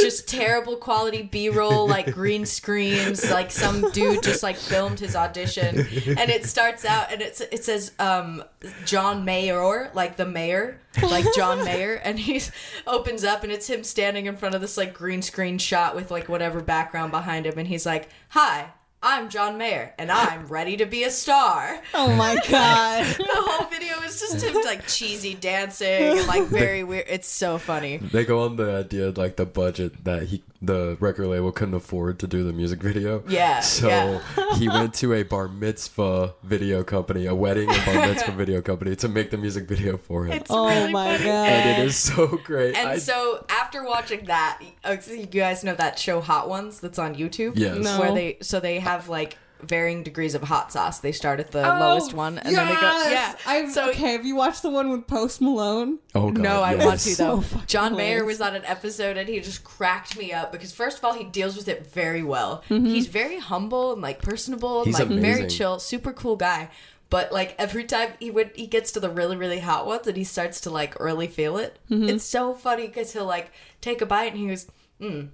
[0.00, 5.78] Just terrible quality B-roll, like green screens, like some dude just like filmed his audition,
[5.78, 8.42] and it starts out and it's it says um,
[8.86, 12.40] John Mayer, like the mayor, like John Mayer, and he
[12.86, 16.10] opens up and it's him standing in front of this like green screen shot with
[16.10, 18.72] like whatever background behind him, and he's like, "Hi,
[19.06, 23.04] I'm John Mayer, and I'm ready to be a star." Oh my god!
[23.04, 25.86] The whole video is just him like cheesy dancing
[26.18, 27.04] and like very weird.
[27.08, 27.98] It's so funny.
[27.98, 32.18] They go on the idea like the budget that he the record label couldn't afford
[32.20, 33.22] to do the music video.
[33.28, 34.20] Yeah, So yeah.
[34.56, 38.96] he went to a bar mitzvah video company, a wedding and bar mitzvah video company
[38.96, 40.32] to make the music video for him.
[40.32, 41.24] It's Oh really my funny.
[41.24, 41.48] god!
[41.48, 42.74] and it is so great.
[42.76, 46.98] And I- so after watching that, uh, you guys know that show Hot Ones that's
[46.98, 47.52] on YouTube.
[47.56, 47.76] Yes.
[47.84, 48.00] No.
[48.00, 50.98] Where they so they have like varying degrees of hot sauce.
[51.00, 52.80] They start at the Oh, lowest one and then they go
[53.10, 53.34] yeah.
[53.46, 56.00] I'm, So- okay, have you watched the one with Post Malone?
[56.14, 56.84] oh god, No, I yes.
[56.84, 57.40] want to though.
[57.40, 60.98] fucking John Mayer was on an episode and he just cracked me up because first
[60.98, 62.62] of all he deals with it very well.
[62.68, 66.68] He's very humble and like personable and He's like very chill, super cool guy.
[67.08, 70.16] But like every time he would he gets to the really really hot ones and
[70.16, 71.78] he starts to like really feel it.
[71.88, 74.66] It's so funny because he'll like take a bite and he goes,
[75.00, 75.26] "Hmm,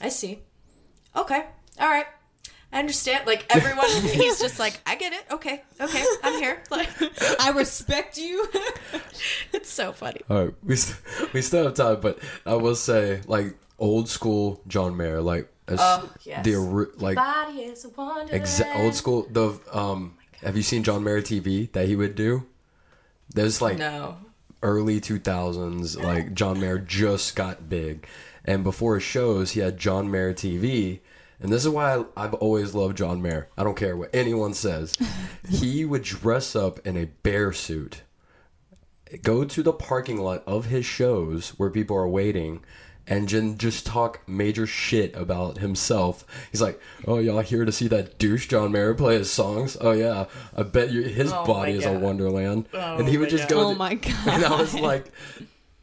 [0.00, 0.40] I see.
[1.16, 1.44] Okay,
[1.80, 2.06] all right."
[2.72, 3.26] I understand.
[3.26, 5.24] Like everyone, he's just like, I get it.
[5.30, 6.62] Okay, okay, I'm here.
[6.70, 6.88] Like,
[7.40, 8.48] I respect you.
[9.52, 10.20] it's so funny.
[10.30, 14.62] All right, we st- we still have time, but I will say like old school
[14.66, 16.44] John Mayer, like as Oh, yes.
[16.44, 16.56] the
[16.96, 20.16] like Body is exa- old school the um.
[20.42, 22.46] Have you seen John Mayer TV that he would do?
[23.34, 24.16] There's like No.
[24.62, 28.06] early 2000s like john mayer just got big
[28.44, 31.00] and before his shows he had john mayer tv
[31.42, 34.54] and this is why I, i've always loved john mayer i don't care what anyone
[34.54, 34.96] says
[35.48, 38.02] he would dress up in a bear suit
[39.22, 42.62] go to the parking lot of his shows where people are waiting
[43.06, 46.24] and then just talk major shit about himself.
[46.52, 49.76] He's like, "Oh, y'all here to see that douche John Mayer play his songs?
[49.80, 50.26] Oh yeah,
[50.56, 53.56] I bet you his Oh, body is a wonderland." Oh, and he would just God.
[53.56, 53.66] go.
[53.70, 54.14] oh my god!
[54.28, 55.06] and I was like,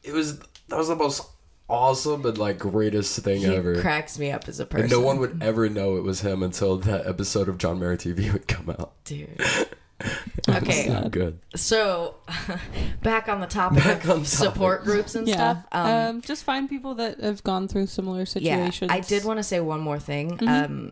[0.01, 1.27] it was that was the most
[1.69, 3.79] awesome and like greatest thing He ever.
[3.81, 4.83] cracks me up as a person.
[4.85, 7.95] and no one would ever know it was him until that episode of John Mayer
[7.97, 8.93] TV would come out.
[9.05, 9.29] dude.
[10.47, 11.39] Okay, So good.
[11.55, 12.15] so
[13.03, 14.27] back on the topic Back of on topic.
[14.27, 15.35] support groups and yeah.
[15.35, 15.65] stuff.
[15.73, 18.91] Um, Um, just find people that have gone through similar yeah, situations.
[18.91, 20.37] I did want to say one more thing.
[20.37, 20.47] Mm-hmm.
[20.47, 20.91] Um,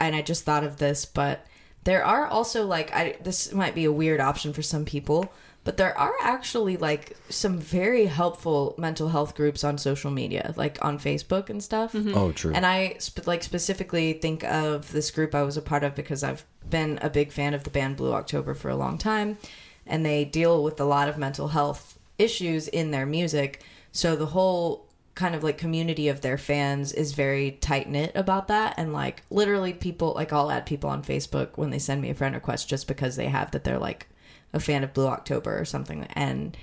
[0.00, 1.44] and I just thought of this, but
[1.84, 5.32] there are also like I this might be a weird option for some people,
[5.64, 10.82] but there are actually like some very helpful mental health groups on social media, like
[10.84, 11.92] on Facebook and stuff.
[11.92, 12.16] Mm-hmm.
[12.16, 12.52] Oh, true.
[12.54, 16.22] And I sp- like specifically think of this group I was a part of because
[16.22, 19.38] I've been a big fan of the band Blue October for a long time,
[19.86, 23.62] and they deal with a lot of mental health issues in their music.
[23.92, 28.48] So the whole kind of like community of their fans is very tight knit about
[28.48, 32.10] that, and like literally people like I'll add people on Facebook when they send me
[32.10, 34.08] a friend request just because they have that they're like
[34.52, 36.56] a fan of Blue October or something, and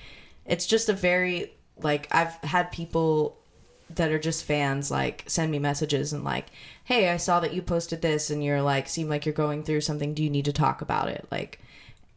[0.46, 3.38] it's just a very like I've had people
[3.96, 6.48] that are just fans like send me messages and like
[6.84, 9.80] hey i saw that you posted this and you're like seem like you're going through
[9.80, 10.14] something.
[10.14, 11.26] Do you need to talk about it?
[11.32, 11.60] Like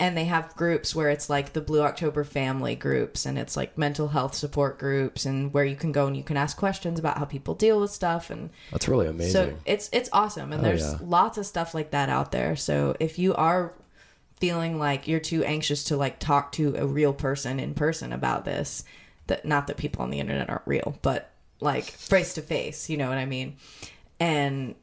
[0.01, 3.77] and they have groups where it's like the blue october family groups and it's like
[3.79, 7.19] mental health support groups and where you can go and you can ask questions about
[7.19, 9.33] how people deal with stuff and That's really amazing.
[9.33, 10.99] so it's it's awesome, and Oh, there's yeah.
[11.03, 12.57] lots of stuff like that out there.
[12.57, 13.75] So if you are
[14.41, 18.47] feeling like you're too anxious to like talk to a real person in person about
[18.47, 18.85] this,
[19.27, 21.31] that not that people on the internet aren't real, but
[21.61, 23.57] like face to face, you know what I mean?
[24.19, 24.77] And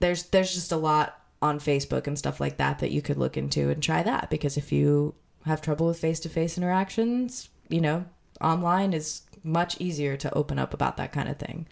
[0.00, 3.36] there's there's just a lot on Facebook and stuff like that that you could look
[3.36, 5.14] into and try that because if you
[5.46, 8.04] have trouble with face to face interactions, you know,
[8.40, 11.66] online is much easier to open up about that kind of thing.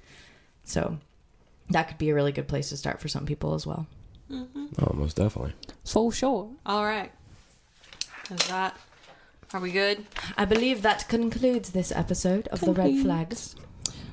[0.65, 0.99] So
[1.71, 3.87] that could be a really good place to start for some people as well.
[4.31, 4.67] Mm-hmm.
[4.81, 5.55] oh, most definitely.
[5.85, 6.51] For sure.
[6.67, 7.11] All right.
[8.31, 8.77] Is that
[9.55, 10.05] Are we good?
[10.37, 13.57] I believe that concludes this episode of the Red Flags.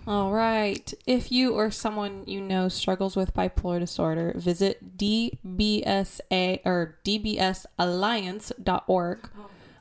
[0.08, 0.94] All right.
[1.08, 9.30] If you or someone you know struggles with bipolar disorder, visit DBSA or dbsalliance.org.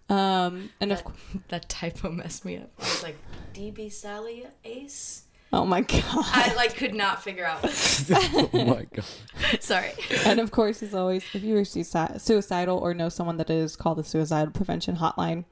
[0.08, 1.18] Um, and of course,
[1.48, 2.70] That typo messed me up.
[2.78, 3.16] I was like,
[3.54, 5.22] DB Sally Ace?
[5.52, 6.02] oh my god.
[6.04, 7.60] I like could not figure out.
[7.64, 9.04] oh my god.
[9.60, 9.92] Sorry.
[10.26, 13.94] and of course, as always, if you are suicidal or know someone that is, call
[13.94, 15.44] the suicide prevention hotline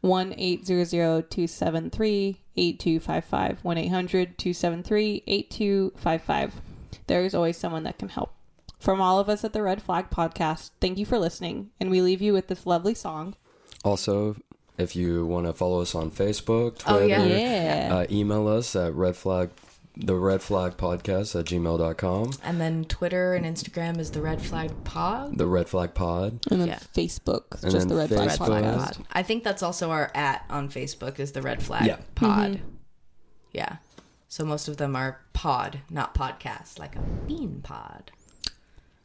[0.00, 3.64] 1 273 8255.
[3.64, 6.60] 1 800 273 8255.
[7.06, 8.32] There is always someone that can help.
[8.78, 12.02] From all of us at the Red Flag Podcast, thank you for listening, and we
[12.02, 13.36] leave you with this lovely song.
[13.84, 14.36] Also,
[14.76, 17.24] if you want to follow us on Facebook, Twitter, Oh, yeah.
[17.24, 17.94] Yeah.
[17.94, 19.50] Uh, email us at red flag
[19.96, 24.70] the red flag podcast at gmail.com And then Twitter and Instagram is the Red Flag
[24.84, 25.36] Pod.
[25.36, 26.78] the red flag pod and then yeah.
[26.94, 28.96] Facebook, And just then the Red Flag Red Flag Podcast.
[28.96, 29.06] Pod.
[29.12, 31.98] I think that's also our at on Facebook is the Red Flag Yeah.
[32.14, 32.52] Pod.
[32.52, 32.64] Mm-hmm.
[33.52, 33.76] Yeah.
[34.28, 38.12] So most of them are pod, not podcast, like a bean pod.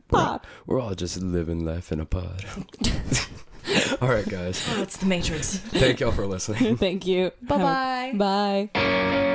[0.07, 0.39] Pod.
[0.65, 2.45] we're all just living life in a pod
[4.01, 5.57] all right guys Oh, it's the Matrix.
[5.57, 7.31] thank y'all for listening Thank you.
[7.41, 8.13] Bye-bye.
[8.15, 9.26] Bye.